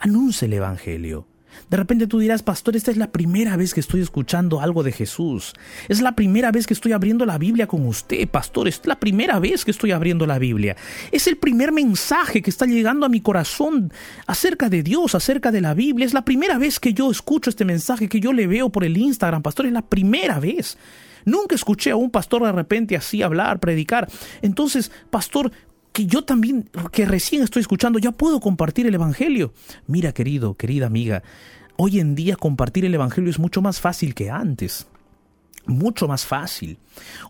Anuncie 0.00 0.46
el 0.46 0.54
Evangelio. 0.54 1.26
De 1.70 1.76
repente 1.76 2.06
tú 2.06 2.18
dirás, 2.18 2.42
pastor, 2.42 2.76
esta 2.76 2.90
es 2.90 2.96
la 2.96 3.10
primera 3.10 3.56
vez 3.56 3.74
que 3.74 3.80
estoy 3.80 4.00
escuchando 4.00 4.60
algo 4.60 4.82
de 4.82 4.92
Jesús. 4.92 5.54
Es 5.88 6.00
la 6.00 6.12
primera 6.12 6.50
vez 6.50 6.66
que 6.66 6.74
estoy 6.74 6.92
abriendo 6.92 7.26
la 7.26 7.38
Biblia 7.38 7.66
con 7.66 7.86
usted, 7.86 8.28
pastor. 8.28 8.68
Es 8.68 8.80
la 8.84 8.98
primera 8.98 9.38
vez 9.38 9.64
que 9.64 9.70
estoy 9.70 9.92
abriendo 9.92 10.26
la 10.26 10.38
Biblia. 10.38 10.76
Es 11.12 11.26
el 11.26 11.36
primer 11.36 11.72
mensaje 11.72 12.42
que 12.42 12.50
está 12.50 12.66
llegando 12.66 13.06
a 13.06 13.08
mi 13.08 13.20
corazón 13.20 13.92
acerca 14.26 14.68
de 14.68 14.82
Dios, 14.82 15.14
acerca 15.14 15.52
de 15.52 15.60
la 15.60 15.74
Biblia. 15.74 16.06
Es 16.06 16.14
la 16.14 16.24
primera 16.24 16.58
vez 16.58 16.80
que 16.80 16.94
yo 16.94 17.10
escucho 17.10 17.50
este 17.50 17.64
mensaje, 17.64 18.08
que 18.08 18.20
yo 18.20 18.32
le 18.32 18.46
veo 18.46 18.70
por 18.70 18.84
el 18.84 18.96
Instagram, 18.96 19.42
pastor. 19.42 19.66
Es 19.66 19.72
la 19.72 19.82
primera 19.82 20.40
vez. 20.40 20.78
Nunca 21.24 21.54
escuché 21.54 21.90
a 21.90 21.96
un 21.96 22.10
pastor 22.10 22.44
de 22.44 22.52
repente 22.52 22.96
así 22.96 23.22
hablar, 23.22 23.60
predicar. 23.60 24.08
Entonces, 24.40 24.90
pastor, 25.10 25.52
que 25.92 26.06
yo 26.06 26.22
también, 26.24 26.68
que 26.92 27.06
recién 27.06 27.42
estoy 27.42 27.60
escuchando, 27.60 27.98
ya 27.98 28.12
puedo 28.12 28.40
compartir 28.40 28.86
el 28.86 28.94
Evangelio. 28.94 29.52
Mira, 29.86 30.12
querido, 30.12 30.54
querida 30.54 30.86
amiga, 30.86 31.22
Hoy 31.80 32.00
en 32.00 32.16
día 32.16 32.34
compartir 32.34 32.84
el 32.84 32.94
Evangelio 32.94 33.30
es 33.30 33.38
mucho 33.38 33.62
más 33.62 33.80
fácil 33.80 34.12
que 34.16 34.32
antes 34.32 34.88
mucho 35.68 36.08
más 36.08 36.26
fácil. 36.26 36.78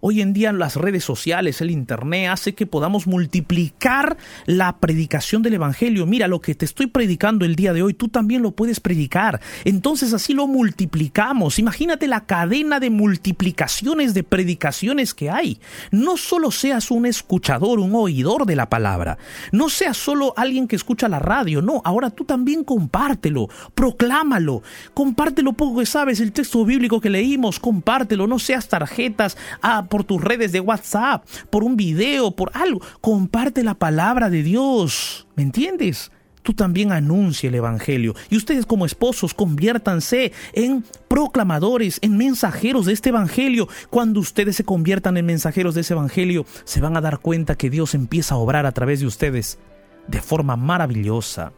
Hoy 0.00 0.20
en 0.20 0.32
día 0.32 0.52
las 0.52 0.76
redes 0.76 1.04
sociales, 1.04 1.60
el 1.60 1.70
Internet 1.70 2.30
hace 2.30 2.54
que 2.54 2.66
podamos 2.66 3.06
multiplicar 3.06 4.16
la 4.46 4.78
predicación 4.78 5.42
del 5.42 5.54
Evangelio. 5.54 6.06
Mira, 6.06 6.28
lo 6.28 6.40
que 6.40 6.54
te 6.54 6.64
estoy 6.64 6.86
predicando 6.86 7.44
el 7.44 7.56
día 7.56 7.72
de 7.72 7.82
hoy, 7.82 7.94
tú 7.94 8.08
también 8.08 8.42
lo 8.42 8.52
puedes 8.52 8.80
predicar. 8.80 9.40
Entonces 9.64 10.12
así 10.12 10.34
lo 10.34 10.46
multiplicamos. 10.46 11.58
Imagínate 11.58 12.06
la 12.06 12.26
cadena 12.26 12.80
de 12.80 12.90
multiplicaciones 12.90 14.14
de 14.14 14.22
predicaciones 14.22 15.14
que 15.14 15.30
hay. 15.30 15.60
No 15.90 16.16
solo 16.16 16.50
seas 16.50 16.90
un 16.90 17.06
escuchador, 17.06 17.80
un 17.80 17.94
oidor 17.94 18.46
de 18.46 18.56
la 18.56 18.68
palabra. 18.68 19.18
No 19.52 19.68
seas 19.68 19.96
solo 19.96 20.34
alguien 20.36 20.68
que 20.68 20.76
escucha 20.76 21.08
la 21.08 21.18
radio. 21.18 21.62
No, 21.62 21.82
ahora 21.84 22.10
tú 22.10 22.24
también 22.24 22.64
compártelo, 22.64 23.48
proclámalo. 23.74 24.62
Compártelo 24.94 25.52
poco 25.52 25.80
que 25.80 25.86
sabes, 25.86 26.20
el 26.20 26.32
texto 26.32 26.64
bíblico 26.64 27.00
que 27.00 27.10
leímos, 27.10 27.58
compártelo 27.58 28.27
no 28.28 28.38
seas 28.38 28.68
tarjetas 28.68 29.36
ah, 29.62 29.86
por 29.88 30.04
tus 30.04 30.22
redes 30.22 30.52
de 30.52 30.60
WhatsApp, 30.60 31.26
por 31.50 31.64
un 31.64 31.76
video, 31.76 32.30
por 32.30 32.50
algo. 32.54 32.80
Comparte 33.00 33.64
la 33.64 33.74
palabra 33.74 34.30
de 34.30 34.42
Dios. 34.42 35.26
¿Me 35.34 35.42
entiendes? 35.42 36.12
tú 36.48 36.54
también 36.54 36.92
anuncia 36.92 37.50
el 37.50 37.56
Evangelio. 37.56 38.14
Y 38.30 38.38
ustedes 38.38 38.64
como 38.64 38.86
esposos 38.86 39.34
conviértanse 39.34 40.32
en 40.54 40.82
proclamadores, 41.06 41.98
en 42.00 42.16
mensajeros 42.16 42.86
de 42.86 42.94
este 42.94 43.10
Evangelio. 43.10 43.68
Cuando 43.90 44.20
ustedes 44.20 44.56
se 44.56 44.64
conviertan 44.64 45.18
en 45.18 45.26
mensajeros 45.26 45.74
de 45.74 45.82
ese 45.82 45.92
Evangelio, 45.92 46.46
se 46.64 46.80
van 46.80 46.96
a 46.96 47.02
dar 47.02 47.18
cuenta 47.18 47.54
que 47.54 47.68
Dios 47.68 47.94
empieza 47.94 48.34
a 48.34 48.38
obrar 48.38 48.64
a 48.64 48.72
través 48.72 49.00
de 49.00 49.06
ustedes 49.06 49.58
de 50.06 50.22
forma 50.22 50.56
maravillosa. 50.56 51.52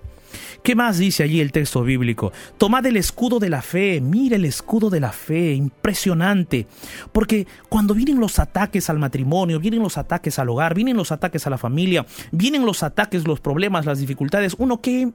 ¿Qué 0.62 0.75
más 0.75 0.99
dice 0.99 1.23
allí 1.23 1.40
el 1.40 1.53
texto 1.53 1.83
bíblico? 1.83 2.33
Tomad 2.59 2.87
el 2.87 2.97
escudo 2.97 3.38
de 3.38 3.49
la 3.49 3.62
fe, 3.62 4.01
mire 4.01 4.37
el 4.37 4.45
escudo 4.45 4.90
de 4.90 5.01
la 5.01 5.12
fe, 5.12 5.55
impresionante. 5.55 6.66
Porque 7.12 7.47
cuando 7.69 7.95
vienen 7.95 8.21
los 8.21 8.38
ataques 8.38 8.90
al 8.90 8.99
matrimonio, 8.99 9.61
vienen 9.61 9.83
los 9.83 9.99
ataques 9.99 10.38
al 10.38 10.49
hogar, 10.49 10.75
vienen 10.75 10.97
los 10.97 11.12
ataques 11.12 11.47
a 11.47 11.51
la 11.51 11.59
familia, 11.59 12.07
vienen 12.31 12.64
los 12.64 12.83
ataques, 12.83 13.27
los 13.27 13.40
problemas, 13.40 13.87
las 13.87 13.99
dificultades, 13.99 14.55
uno 14.59 14.81
qué 14.81 15.11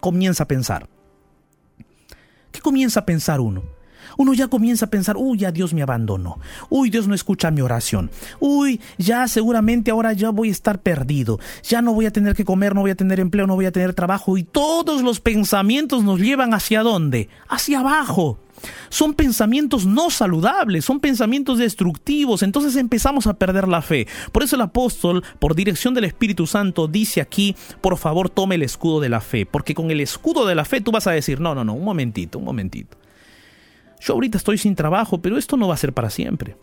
comienza 0.00 0.44
a 0.44 0.48
pensar. 0.48 0.88
¿Qué 2.50 2.60
comienza 2.60 3.00
a 3.00 3.06
pensar 3.06 3.40
uno? 3.40 3.77
Uno 4.16 4.34
ya 4.34 4.48
comienza 4.48 4.86
a 4.86 4.90
pensar, 4.90 5.16
uy, 5.16 5.38
ya 5.38 5.52
Dios 5.52 5.74
me 5.74 5.82
abandonó, 5.82 6.38
uy, 6.70 6.90
Dios 6.90 7.08
no 7.08 7.14
escucha 7.14 7.50
mi 7.50 7.60
oración, 7.60 8.10
uy, 8.40 8.80
ya 8.96 9.28
seguramente 9.28 9.90
ahora 9.90 10.12
ya 10.12 10.30
voy 10.30 10.48
a 10.48 10.52
estar 10.52 10.80
perdido, 10.80 11.38
ya 11.62 11.82
no 11.82 11.92
voy 11.92 12.06
a 12.06 12.12
tener 12.12 12.34
que 12.34 12.44
comer, 12.44 12.74
no 12.74 12.82
voy 12.82 12.90
a 12.90 12.96
tener 12.96 13.20
empleo, 13.20 13.46
no 13.46 13.54
voy 13.54 13.66
a 13.66 13.72
tener 13.72 13.94
trabajo 13.94 14.38
y 14.38 14.44
todos 14.44 15.02
los 15.02 15.20
pensamientos 15.20 16.04
nos 16.04 16.20
llevan 16.20 16.54
hacia 16.54 16.82
dónde? 16.82 17.28
Hacia 17.48 17.80
abajo. 17.80 18.38
Son 18.88 19.14
pensamientos 19.14 19.86
no 19.86 20.10
saludables, 20.10 20.84
son 20.84 21.00
pensamientos 21.00 21.58
destructivos, 21.58 22.42
entonces 22.42 22.76
empezamos 22.76 23.26
a 23.26 23.34
perder 23.34 23.68
la 23.68 23.82
fe. 23.82 24.06
Por 24.32 24.42
eso 24.42 24.56
el 24.56 24.62
apóstol, 24.62 25.22
por 25.38 25.54
dirección 25.54 25.94
del 25.94 26.04
Espíritu 26.04 26.46
Santo, 26.46 26.88
dice 26.88 27.20
aquí, 27.20 27.54
por 27.80 27.96
favor 27.98 28.30
tome 28.30 28.56
el 28.56 28.62
escudo 28.62 29.00
de 29.00 29.08
la 29.08 29.20
fe, 29.20 29.46
porque 29.46 29.74
con 29.74 29.90
el 29.90 30.00
escudo 30.00 30.46
de 30.46 30.54
la 30.54 30.64
fe 30.64 30.80
tú 30.80 30.90
vas 30.90 31.06
a 31.06 31.12
decir, 31.12 31.40
no, 31.40 31.54
no, 31.54 31.64
no, 31.64 31.74
un 31.74 31.84
momentito, 31.84 32.38
un 32.38 32.44
momentito. 32.44 32.96
Yo 34.00 34.14
ahorita 34.14 34.38
estoy 34.38 34.58
sin 34.58 34.74
trabajo, 34.74 35.20
pero 35.20 35.36
esto 35.36 35.56
no 35.56 35.68
va 35.68 35.74
a 35.74 35.78
ser 35.78 35.92
para 35.92 36.10
siempre. 36.10 36.56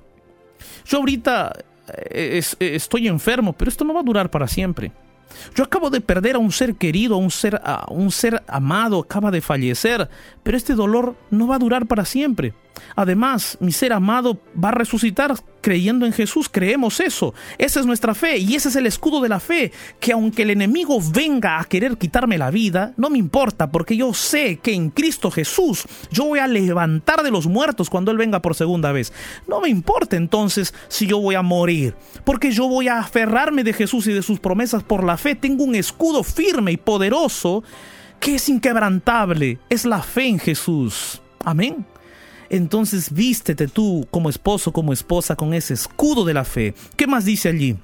Yo 0.85 0.99
ahorita 0.99 1.53
eh, 2.09 2.41
estoy 2.59 3.07
enfermo, 3.07 3.53
pero 3.53 3.69
esto 3.69 3.83
no 3.83 3.93
va 3.93 3.99
a 3.99 4.03
durar 4.03 4.29
para 4.29 4.47
siempre. 4.47 4.91
Yo 5.55 5.63
acabo 5.63 5.89
de 5.89 6.01
perder 6.01 6.35
a 6.35 6.39
un 6.39 6.51
ser 6.51 6.75
querido, 6.75 7.15
a 7.15 7.17
un 7.17 7.31
ser, 7.31 7.59
a 7.63 7.85
un 7.89 8.11
ser 8.11 8.43
amado, 8.47 8.99
acaba 8.99 9.31
de 9.31 9.41
fallecer, 9.41 10.09
pero 10.43 10.57
este 10.57 10.75
dolor 10.75 11.15
no 11.29 11.47
va 11.47 11.55
a 11.55 11.59
durar 11.59 11.87
para 11.87 12.05
siempre. 12.05 12.53
Además, 12.95 13.57
mi 13.59 13.71
ser 13.71 13.93
amado 13.93 14.39
va 14.61 14.69
a 14.69 14.73
resucitar 14.73 15.35
creyendo 15.65 16.05
en 16.05 16.13
Jesús, 16.13 16.47
creemos 16.47 16.99
eso. 16.99 17.33
Esa 17.57 17.79
es 17.79 17.87
nuestra 17.87 18.13
fe 18.13 18.37
y 18.37 18.53
ese 18.53 18.69
es 18.69 18.75
el 18.75 18.85
escudo 18.85 19.19
de 19.19 19.29
la 19.29 19.39
fe, 19.39 19.71
que 19.99 20.11
aunque 20.11 20.43
el 20.43 20.51
enemigo 20.51 20.99
venga 21.11 21.59
a 21.59 21.63
querer 21.63 21.97
quitarme 21.97 22.37
la 22.37 22.51
vida, 22.51 22.93
no 22.97 23.09
me 23.09 23.17
importa, 23.17 23.71
porque 23.71 23.97
yo 23.97 24.13
sé 24.13 24.57
que 24.57 24.73
en 24.73 24.91
Cristo 24.91 25.31
Jesús 25.31 25.85
yo 26.11 26.25
voy 26.25 26.37
a 26.37 26.45
levantar 26.45 27.23
de 27.23 27.31
los 27.31 27.47
muertos 27.47 27.89
cuando 27.89 28.11
Él 28.11 28.17
venga 28.17 28.43
por 28.43 28.53
segunda 28.53 28.91
vez. 28.91 29.11
No 29.47 29.59
me 29.59 29.69
importa 29.69 30.15
entonces 30.15 30.71
si 30.87 31.07
yo 31.07 31.17
voy 31.17 31.33
a 31.33 31.41
morir, 31.41 31.95
porque 32.25 32.51
yo 32.51 32.67
voy 32.67 32.87
a 32.87 32.99
aferrarme 32.99 33.63
de 33.63 33.73
Jesús 33.73 34.05
y 34.05 34.13
de 34.13 34.21
sus 34.21 34.39
promesas 34.39 34.83
por 34.83 35.03
la 35.03 35.17
fe. 35.17 35.33
Tengo 35.33 35.63
un 35.63 35.73
escudo 35.73 36.23
firme 36.23 36.73
y 36.73 36.77
poderoso 36.77 37.63
que 38.19 38.35
es 38.35 38.49
inquebrantable, 38.49 39.57
es 39.71 39.83
la 39.83 40.03
fe 40.03 40.27
en 40.27 40.37
Jesús. 40.37 41.23
Amén. 41.43 41.87
Entonces 42.49 43.13
vístete 43.13 43.67
tú 43.67 44.07
como 44.11 44.29
esposo, 44.29 44.71
como 44.71 44.93
esposa, 44.93 45.35
con 45.35 45.53
ese 45.53 45.73
escudo 45.73 46.25
de 46.25 46.33
la 46.33 46.45
fe. 46.45 46.73
¿Qué 46.95 47.07
más 47.07 47.25
dice 47.25 47.49
allí? 47.49 47.77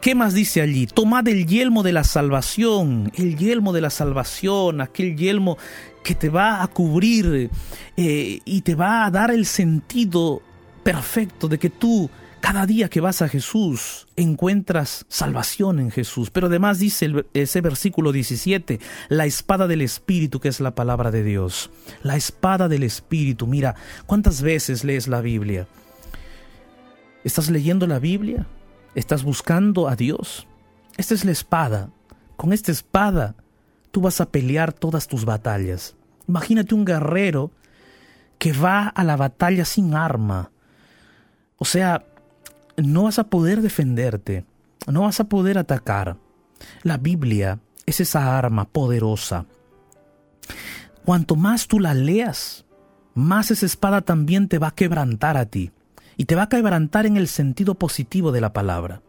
¿Qué 0.00 0.14
más 0.14 0.34
dice 0.34 0.60
allí? 0.60 0.86
Tomad 0.86 1.26
el 1.26 1.46
yelmo 1.46 1.82
de 1.82 1.92
la 1.92 2.04
salvación, 2.04 3.10
el 3.16 3.36
yelmo 3.36 3.72
de 3.72 3.80
la 3.80 3.90
salvación, 3.90 4.80
aquel 4.80 5.16
yelmo 5.16 5.58
que 6.04 6.14
te 6.14 6.28
va 6.28 6.62
a 6.62 6.68
cubrir 6.68 7.50
eh, 7.96 8.40
y 8.44 8.60
te 8.60 8.74
va 8.74 9.04
a 9.04 9.10
dar 9.10 9.32
el 9.32 9.46
sentido 9.46 10.42
perfecto 10.84 11.48
de 11.48 11.58
que 11.58 11.70
tú 11.70 12.08
cada 12.40 12.66
día 12.66 12.88
que 12.88 13.00
vas 13.00 13.22
a 13.22 13.28
Jesús 13.28 14.06
encuentras 14.16 15.04
salvación 15.08 15.80
en 15.80 15.90
Jesús. 15.90 16.30
Pero 16.30 16.46
además 16.46 16.78
dice 16.78 17.10
ese 17.34 17.60
versículo 17.60 18.12
17, 18.12 18.80
la 19.08 19.26
espada 19.26 19.66
del 19.66 19.82
Espíritu, 19.82 20.40
que 20.40 20.48
es 20.48 20.60
la 20.60 20.74
palabra 20.74 21.10
de 21.10 21.22
Dios. 21.22 21.70
La 22.02 22.16
espada 22.16 22.68
del 22.68 22.82
Espíritu. 22.82 23.46
Mira, 23.46 23.74
¿cuántas 24.06 24.42
veces 24.42 24.84
lees 24.84 25.08
la 25.08 25.20
Biblia? 25.20 25.66
¿Estás 27.24 27.50
leyendo 27.50 27.86
la 27.86 27.98
Biblia? 27.98 28.46
¿Estás 28.94 29.24
buscando 29.24 29.88
a 29.88 29.96
Dios? 29.96 30.46
Esta 30.96 31.14
es 31.14 31.24
la 31.24 31.32
espada. 31.32 31.90
Con 32.36 32.52
esta 32.52 32.70
espada 32.70 33.34
tú 33.90 34.00
vas 34.00 34.20
a 34.20 34.30
pelear 34.30 34.72
todas 34.72 35.08
tus 35.08 35.24
batallas. 35.24 35.96
Imagínate 36.28 36.74
un 36.74 36.84
guerrero 36.84 37.50
que 38.38 38.52
va 38.52 38.88
a 38.88 39.04
la 39.04 39.16
batalla 39.16 39.64
sin 39.64 39.94
arma. 39.94 40.50
O 41.56 41.64
sea, 41.64 42.04
no 42.76 43.04
vas 43.04 43.18
a 43.18 43.28
poder 43.28 43.62
defenderte, 43.62 44.44
no 44.86 45.02
vas 45.02 45.20
a 45.20 45.24
poder 45.24 45.58
atacar. 45.58 46.16
La 46.82 46.98
Biblia 46.98 47.60
es 47.86 48.00
esa 48.00 48.38
arma 48.38 48.66
poderosa. 48.66 49.46
Cuanto 51.04 51.36
más 51.36 51.68
tú 51.68 51.78
la 51.80 51.94
leas, 51.94 52.64
más 53.14 53.50
esa 53.50 53.66
espada 53.66 54.02
también 54.02 54.48
te 54.48 54.58
va 54.58 54.68
a 54.68 54.74
quebrantar 54.74 55.36
a 55.36 55.46
ti. 55.46 55.72
Y 56.18 56.24
te 56.24 56.34
va 56.34 56.44
a 56.44 56.48
quebrantar 56.48 57.04
en 57.06 57.16
el 57.16 57.28
sentido 57.28 57.74
positivo 57.74 58.32
de 58.32 58.40
la 58.40 58.52
palabra. 58.52 59.02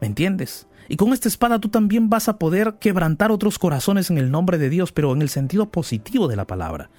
¿Me 0.00 0.06
entiendes? 0.06 0.68
Y 0.88 0.96
con 0.96 1.12
esta 1.12 1.28
espada 1.28 1.58
tú 1.58 1.68
también 1.68 2.08
vas 2.08 2.28
a 2.28 2.38
poder 2.38 2.76
quebrantar 2.80 3.30
otros 3.32 3.58
corazones 3.58 4.10
en 4.10 4.18
el 4.18 4.30
nombre 4.30 4.56
de 4.56 4.70
Dios, 4.70 4.92
pero 4.92 5.12
en 5.12 5.20
el 5.20 5.28
sentido 5.28 5.70
positivo 5.70 6.28
de 6.28 6.36
la 6.36 6.46
palabra. 6.46 6.90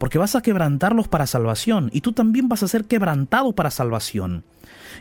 Porque 0.00 0.16
vas 0.16 0.34
a 0.34 0.40
quebrantarlos 0.40 1.08
para 1.08 1.26
salvación 1.26 1.90
y 1.92 2.00
tú 2.00 2.12
también 2.12 2.48
vas 2.48 2.62
a 2.62 2.68
ser 2.68 2.86
quebrantado 2.86 3.52
para 3.52 3.70
salvación. 3.70 4.44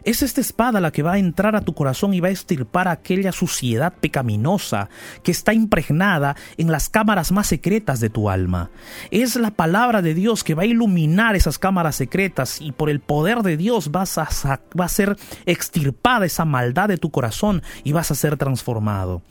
Es 0.04 0.22
esta 0.24 0.42
espada 0.42 0.82
la 0.82 0.92
que 0.92 1.04
va 1.04 1.14
a 1.14 1.18
entrar 1.18 1.56
a 1.56 1.62
tu 1.62 1.74
corazón 1.74 2.14
y 2.14 2.20
va 2.20 2.28
a 2.28 2.32
estirpar 2.32 2.90
aquella 2.90 3.32
suciedad 3.32 3.94
pecaminosa 3.94 4.90
que 5.24 5.32
está 5.32 5.54
impregnada 5.54 6.36
en 6.58 6.70
las 6.70 6.90
cámaras 6.90 7.32
más 7.32 7.48
secretas 7.48 8.02
de 8.02 8.10
tu 8.10 8.30
alma. 8.30 8.72
Es 9.10 9.38
la 9.38 9.52
palabra 9.52 10.02
de 10.02 10.14
Dios 10.14 10.44
que 10.44 10.54
va 10.54 10.64
a 10.64 10.68
iluminar 10.68 11.38
esas 11.38 11.60
cámaras 11.60 11.96
secretas 11.96 12.60
y 12.60 12.74
por 12.74 12.90
el 12.90 13.00
poder 13.00 13.42
de 13.42 13.56
Dios 13.56 13.92
vas 13.92 14.20
va 14.20 14.86
a 14.86 14.90
ser 14.90 15.16
extirpada 15.46 16.26
esa 16.26 16.44
maldad 16.44 16.90
de 16.90 16.98
tu 16.98 17.10
corazón 17.10 17.64
y 17.86 17.94
vas 17.94 18.12
a 18.12 18.16
ser 18.16 18.36
transformado. 18.36 19.22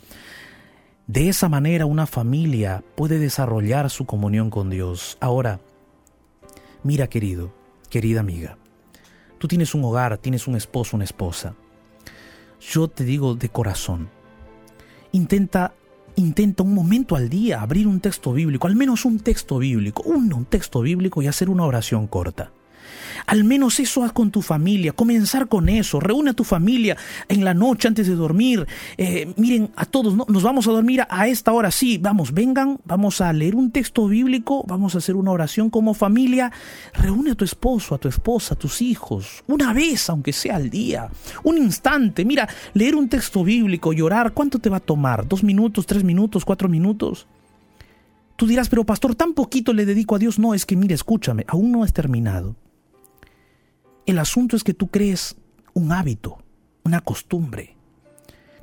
De 1.09 1.29
esa 1.29 1.49
manera 1.49 1.87
una 1.87 2.07
familia 2.07 2.85
puede 2.95 3.19
desarrollar 3.19 3.91
su 3.91 4.07
comunión 4.07 4.51
con 4.51 4.71
Dios. 4.71 5.19
Ahora, 5.21 5.59
mira 6.85 7.09
querido, 7.09 7.53
querida 7.91 8.21
amiga, 8.21 8.59
Tú 9.39 9.47
tienes 9.47 9.75
un 9.75 9.85
hogar, 9.85 10.19
tienes 10.19 10.49
un 10.49 10.57
esposo, 10.57 10.97
una 10.97 11.05
esposa. 11.05 11.55
Yo 12.61 12.89
te 12.89 13.05
digo 13.05 13.37
de 13.37 13.49
corazón, 13.49 14.09
intenta, 15.13 15.75
intenta 16.17 16.65
un 16.65 16.75
momento 16.75 17.15
al 17.15 17.29
día 17.29 17.63
abrir 17.63 17.87
un 17.87 18.01
texto 18.01 18.33
bíblico, 18.33 18.67
al 18.67 18.75
menos 18.75 19.05
un 19.05 19.21
texto 19.21 19.59
bíblico, 19.59 20.03
un 20.03 20.45
texto 20.45 20.81
bíblico 20.83 21.23
y 21.23 21.29
hacer 21.29 21.49
una 21.49 21.65
oración 21.65 22.09
corta. 22.09 22.51
Al 23.27 23.45
menos 23.45 23.81
eso 23.81 24.05
haz 24.05 24.13
con 24.13 24.31
tu 24.31 24.43
familia, 24.43 24.93
comenzar 24.93 25.49
con 25.49 25.69
eso, 25.69 26.01
reúne 26.01 26.31
a 26.31 26.35
tu 26.35 26.45
familia 26.45 26.97
en 27.29 27.45
la 27.45 27.55
noche 27.55 27.89
antes 27.89 28.07
de 28.07 28.15
dormir. 28.15 28.67
Eh, 28.97 29.33
miren, 29.37 29.71
a 29.77 29.85
todos, 29.85 30.15
¿no? 30.15 30.27
nos 30.29 30.43
vamos 30.43 30.67
a 30.69 30.73
dormir 30.73 31.07
a 31.09 31.29
esta 31.29 31.53
hora, 31.53 31.71
sí, 31.71 31.99
vamos, 31.99 32.33
vengan, 32.33 32.79
vamos 32.85 33.21
a 33.21 33.33
leer 33.33 33.55
un 33.55 33.71
texto 33.71 34.07
bíblico, 34.09 34.65
vamos 34.67 34.95
a 34.95 34.99
hacer 34.99 35.17
una 35.17 35.31
oración 35.31 35.71
como 35.71 35.95
familia. 35.95 36.53
Reúne 36.95 37.33
a 37.33 37.35
tu 37.35 37.45
esposo, 37.45 37.95
a 37.95 37.99
tu 37.99 38.09
esposa, 38.09 38.55
a 38.55 38.59
tus 38.59 38.83
hijos, 38.83 39.45
una 39.47 39.73
vez, 39.73 40.09
aunque 40.11 40.33
sea 40.33 40.57
al 40.57 40.71
día, 40.71 41.09
un 41.45 41.59
instante. 41.59 42.25
Mira, 42.25 42.49
leer 42.75 42.95
un 42.95 43.09
texto 43.09 43.45
bíblico, 43.45 43.93
llorar, 43.93 44.33
¿cuánto 44.33 44.59
te 44.59 44.71
va 44.71 44.79
a 44.79 44.81
tomar? 44.81 45.27
¿Dos 45.27 45.43
minutos, 45.43 45.87
tres 45.87 46.05
minutos, 46.05 46.45
cuatro 46.45 46.69
minutos? 46.69 47.27
Tú 48.37 48.47
dirás, 48.47 48.69
pero 48.69 48.85
pastor, 48.85 49.17
tan 49.17 49.35
poquito 49.35 49.73
le 49.73 49.85
dedico 49.85 50.15
a 50.15 50.19
Dios. 50.19 50.39
No, 50.39 50.55
es 50.55 50.65
que 50.65 50.77
mira, 50.77 50.95
escúchame, 50.95 51.45
aún 51.49 51.73
no 51.73 51.83
has 51.83 51.93
terminado. 51.93 52.55
El 54.09 54.19
asunto 54.19 54.57
es 54.57 54.65
que 54.65 54.73
tú 54.73 54.89
crees 54.89 55.37
un 55.75 55.93
hábito, 55.93 56.39
una 56.83 57.03
costumbre. 57.03 57.77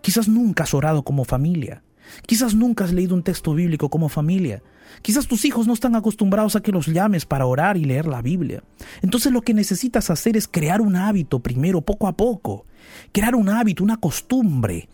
Quizás 0.01 0.27
nunca 0.27 0.63
has 0.63 0.73
orado 0.73 1.03
como 1.03 1.23
familia. 1.23 1.83
Quizás 2.25 2.55
nunca 2.55 2.83
has 2.83 2.91
leído 2.91 3.13
un 3.13 3.21
texto 3.21 3.53
bíblico 3.53 3.91
como 3.91 4.09
familia. 4.09 4.63
Quizás 5.03 5.27
tus 5.27 5.45
hijos 5.45 5.67
no 5.67 5.73
están 5.73 5.95
acostumbrados 5.95 6.55
a 6.55 6.61
que 6.61 6.71
los 6.71 6.87
llames 6.87 7.27
para 7.27 7.45
orar 7.45 7.77
y 7.77 7.85
leer 7.85 8.07
la 8.07 8.23
Biblia. 8.23 8.63
Entonces 9.03 9.31
lo 9.31 9.43
que 9.43 9.53
necesitas 9.53 10.09
hacer 10.09 10.35
es 10.35 10.47
crear 10.47 10.81
un 10.81 10.95
hábito 10.95 11.37
primero, 11.43 11.81
poco 11.81 12.07
a 12.07 12.17
poco. 12.17 12.65
Crear 13.11 13.35
un 13.35 13.47
hábito, 13.49 13.83
una 13.83 13.97
costumbre. 13.97 14.89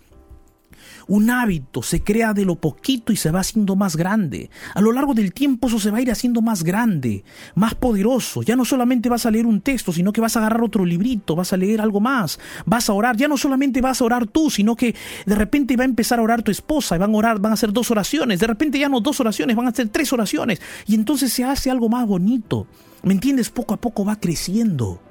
Un 1.07 1.29
hábito 1.29 1.83
se 1.83 2.03
crea 2.03 2.33
de 2.33 2.45
lo 2.45 2.55
poquito 2.55 3.11
y 3.11 3.15
se 3.15 3.31
va 3.31 3.39
haciendo 3.39 3.75
más 3.75 3.95
grande. 3.95 4.49
A 4.73 4.81
lo 4.81 4.91
largo 4.91 5.13
del 5.13 5.33
tiempo 5.33 5.67
eso 5.67 5.79
se 5.79 5.91
va 5.91 5.97
a 5.97 6.01
ir 6.01 6.11
haciendo 6.11 6.41
más 6.41 6.63
grande, 6.63 7.23
más 7.55 7.75
poderoso. 7.75 8.43
Ya 8.43 8.55
no 8.55 8.65
solamente 8.65 9.09
vas 9.09 9.25
a 9.25 9.31
leer 9.31 9.45
un 9.45 9.61
texto, 9.61 9.91
sino 9.91 10.13
que 10.13 10.21
vas 10.21 10.35
a 10.35 10.39
agarrar 10.39 10.61
otro 10.61 10.85
librito, 10.85 11.35
vas 11.35 11.53
a 11.53 11.57
leer 11.57 11.81
algo 11.81 11.99
más, 11.99 12.39
vas 12.65 12.89
a 12.89 12.93
orar. 12.93 13.17
Ya 13.17 13.27
no 13.27 13.37
solamente 13.37 13.81
vas 13.81 14.01
a 14.01 14.05
orar 14.05 14.27
tú, 14.27 14.49
sino 14.49 14.75
que 14.75 14.95
de 15.25 15.35
repente 15.35 15.75
va 15.75 15.83
a 15.83 15.85
empezar 15.85 16.19
a 16.19 16.23
orar 16.23 16.43
tu 16.43 16.51
esposa 16.51 16.95
y 16.95 16.99
van 16.99 17.13
a 17.13 17.17
orar, 17.17 17.39
van 17.39 17.51
a 17.51 17.53
hacer 17.53 17.73
dos 17.73 17.91
oraciones. 17.91 18.39
De 18.39 18.47
repente 18.47 18.79
ya 18.79 18.89
no 18.89 19.01
dos 19.01 19.19
oraciones, 19.19 19.55
van 19.55 19.67
a 19.67 19.69
hacer 19.69 19.89
tres 19.89 20.11
oraciones. 20.13 20.61
Y 20.87 20.95
entonces 20.95 21.33
se 21.33 21.43
hace 21.43 21.71
algo 21.71 21.89
más 21.89 22.07
bonito. 22.07 22.67
¿Me 23.03 23.13
entiendes? 23.13 23.49
Poco 23.49 23.73
a 23.73 23.81
poco 23.81 24.05
va 24.05 24.19
creciendo. 24.19 25.01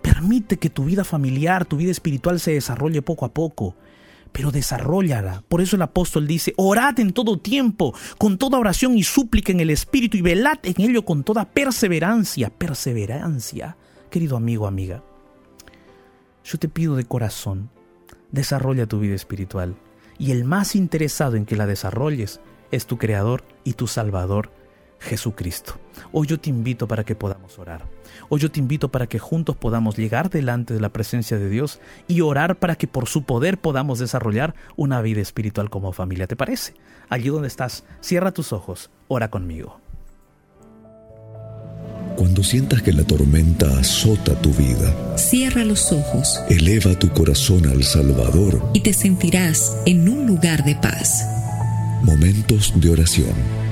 Permite 0.00 0.56
que 0.56 0.70
tu 0.70 0.84
vida 0.84 1.04
familiar, 1.04 1.64
tu 1.64 1.76
vida 1.76 1.90
espiritual 1.90 2.40
se 2.40 2.52
desarrolle 2.52 3.02
poco 3.02 3.24
a 3.24 3.32
poco 3.32 3.76
pero 4.32 4.50
desarrollala. 4.50 5.44
Por 5.48 5.60
eso 5.60 5.76
el 5.76 5.82
apóstol 5.82 6.26
dice, 6.26 6.54
orad 6.56 6.98
en 6.98 7.12
todo 7.12 7.38
tiempo, 7.38 7.94
con 8.18 8.38
toda 8.38 8.58
oración 8.58 8.96
y 8.96 9.02
súplica 9.02 9.52
en 9.52 9.60
el 9.60 9.70
Espíritu, 9.70 10.16
y 10.16 10.22
velad 10.22 10.58
en 10.62 10.80
ello 10.80 11.04
con 11.04 11.22
toda 11.22 11.44
perseverancia, 11.44 12.50
perseverancia. 12.50 13.76
Querido 14.10 14.36
amigo, 14.36 14.66
amiga, 14.66 15.02
yo 16.44 16.58
te 16.58 16.68
pido 16.68 16.96
de 16.96 17.04
corazón, 17.04 17.70
desarrolla 18.30 18.86
tu 18.86 18.98
vida 18.98 19.14
espiritual, 19.14 19.76
y 20.18 20.32
el 20.32 20.44
más 20.44 20.74
interesado 20.74 21.36
en 21.36 21.46
que 21.46 21.56
la 21.56 21.66
desarrolles 21.66 22.40
es 22.70 22.86
tu 22.86 22.98
Creador 22.98 23.44
y 23.64 23.74
tu 23.74 23.86
Salvador, 23.86 24.50
Jesucristo. 24.98 25.74
Hoy 26.12 26.26
yo 26.26 26.40
te 26.40 26.50
invito 26.50 26.88
para 26.88 27.04
que 27.04 27.14
podamos 27.14 27.58
orar. 27.58 27.91
Hoy 28.28 28.40
yo 28.40 28.50
te 28.50 28.60
invito 28.60 28.90
para 28.90 29.06
que 29.06 29.18
juntos 29.18 29.56
podamos 29.56 29.96
llegar 29.96 30.30
delante 30.30 30.74
de 30.74 30.80
la 30.80 30.90
presencia 30.90 31.38
de 31.38 31.48
Dios 31.48 31.80
y 32.08 32.20
orar 32.20 32.56
para 32.56 32.76
que 32.76 32.86
por 32.86 33.08
su 33.08 33.24
poder 33.24 33.58
podamos 33.58 33.98
desarrollar 33.98 34.54
una 34.76 35.00
vida 35.02 35.20
espiritual 35.20 35.70
como 35.70 35.92
familia. 35.92 36.26
¿Te 36.26 36.36
parece? 36.36 36.74
Allí 37.08 37.28
donde 37.28 37.48
estás, 37.48 37.84
cierra 38.00 38.32
tus 38.32 38.52
ojos, 38.52 38.90
ora 39.08 39.30
conmigo. 39.30 39.80
Cuando 42.16 42.44
sientas 42.44 42.82
que 42.82 42.92
la 42.92 43.04
tormenta 43.04 43.78
azota 43.78 44.34
tu 44.40 44.52
vida, 44.52 45.16
cierra 45.16 45.64
los 45.64 45.92
ojos, 45.92 46.40
eleva 46.48 46.96
tu 46.98 47.08
corazón 47.08 47.66
al 47.66 47.82
Salvador 47.82 48.62
y 48.74 48.80
te 48.80 48.92
sentirás 48.92 49.76
en 49.86 50.08
un 50.08 50.26
lugar 50.26 50.64
de 50.64 50.76
paz. 50.76 51.26
Momentos 52.02 52.72
de 52.76 52.90
oración 52.90 53.62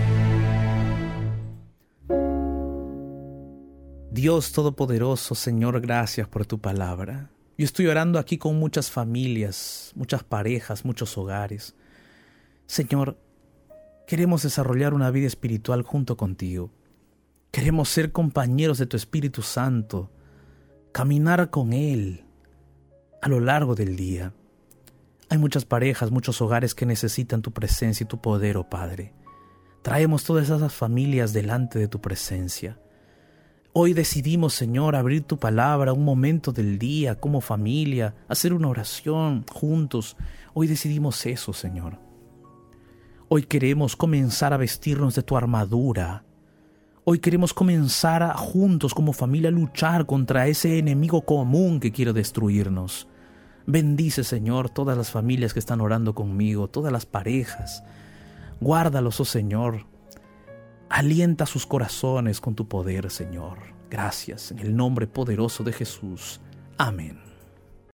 Dios 4.21 4.53
Todopoderoso, 4.53 5.35
Señor, 5.35 5.81
gracias 5.81 6.29
por 6.29 6.45
tu 6.45 6.59
palabra. 6.59 7.31
Yo 7.57 7.65
estoy 7.65 7.87
orando 7.87 8.19
aquí 8.19 8.37
con 8.37 8.59
muchas 8.59 8.91
familias, 8.91 9.93
muchas 9.95 10.25
parejas, 10.25 10.85
muchos 10.85 11.17
hogares. 11.17 11.75
Señor, 12.67 13.17
queremos 14.07 14.43
desarrollar 14.43 14.93
una 14.93 15.11
vida 15.11 15.27
espiritual 15.27 15.81
junto 15.81 16.19
contigo. 16.19 16.71
Queremos 17.51 17.89
ser 17.89 18.13
compañeros 18.13 18.77
de 18.77 18.85
tu 18.85 18.99
Espíritu 18.99 19.41
Santo, 19.41 20.11
caminar 20.93 21.49
con 21.49 21.73
Él 21.73 22.27
a 23.23 23.29
lo 23.31 23.41
largo 23.41 23.75
del 23.75 23.97
día. 23.97 24.35
Hay 25.31 25.39
muchas 25.39 25.65
parejas, 25.65 26.11
muchos 26.11 26.43
hogares 26.43 26.75
que 26.75 26.85
necesitan 26.85 27.41
tu 27.41 27.53
presencia 27.53 28.05
y 28.05 28.07
tu 28.07 28.21
poder, 28.21 28.59
oh 28.59 28.69
Padre. 28.69 29.15
Traemos 29.81 30.25
todas 30.25 30.45
esas 30.45 30.75
familias 30.75 31.33
delante 31.33 31.79
de 31.79 31.89
tu 31.89 32.03
presencia. 32.03 32.79
Hoy 33.73 33.93
decidimos, 33.93 34.55
Señor, 34.55 34.97
abrir 34.97 35.23
tu 35.23 35.39
palabra 35.39 35.93
un 35.93 36.05
momento 36.05 36.51
del 36.51 36.77
día 36.77 37.21
como 37.21 37.41
familia, 37.41 38.17
hacer 38.27 38.53
una 38.53 38.67
oración 38.67 39.45
juntos. 39.49 40.17
Hoy 40.55 40.67
decidimos 40.67 41.25
eso, 41.25 41.53
Señor. 41.53 42.01
Hoy 43.29 43.45
queremos 43.45 43.95
comenzar 43.95 44.53
a 44.53 44.57
vestirnos 44.57 45.15
de 45.15 45.23
tu 45.23 45.37
armadura. 45.37 46.25
Hoy 47.05 47.21
queremos 47.21 47.55
comenzar 47.55 48.25
a, 48.25 48.35
juntos 48.35 48.93
como 48.93 49.13
familia 49.13 49.51
a 49.51 49.53
luchar 49.53 50.05
contra 50.05 50.49
ese 50.49 50.77
enemigo 50.79 51.23
común 51.23 51.79
que 51.79 51.93
quiere 51.93 52.13
destruirnos. 52.13 53.07
Bendice, 53.67 54.25
Señor, 54.25 54.71
todas 54.71 54.99
las 54.99 55.13
familias 55.13 55.53
que 55.53 55.61
están 55.61 55.81
orando 55.81 56.13
conmigo, 56.13 56.67
todas 56.67 56.93
las 56.93 57.07
parejas. 57.07 57.85
Guárdalos, 58.61 59.21
oh 59.21 59.25
Señor, 59.25 59.87
Alienta 60.91 61.47
sus 61.47 61.67
corazones 61.67 62.41
con 62.41 62.57
tu 62.57 62.67
poder, 62.67 63.13
Señor. 63.13 63.59
Gracias, 63.89 64.51
en 64.51 64.59
el 64.59 64.75
nombre 64.75 65.07
poderoso 65.07 65.63
de 65.63 65.73
Jesús. 65.73 66.41
Amén. 66.79 67.30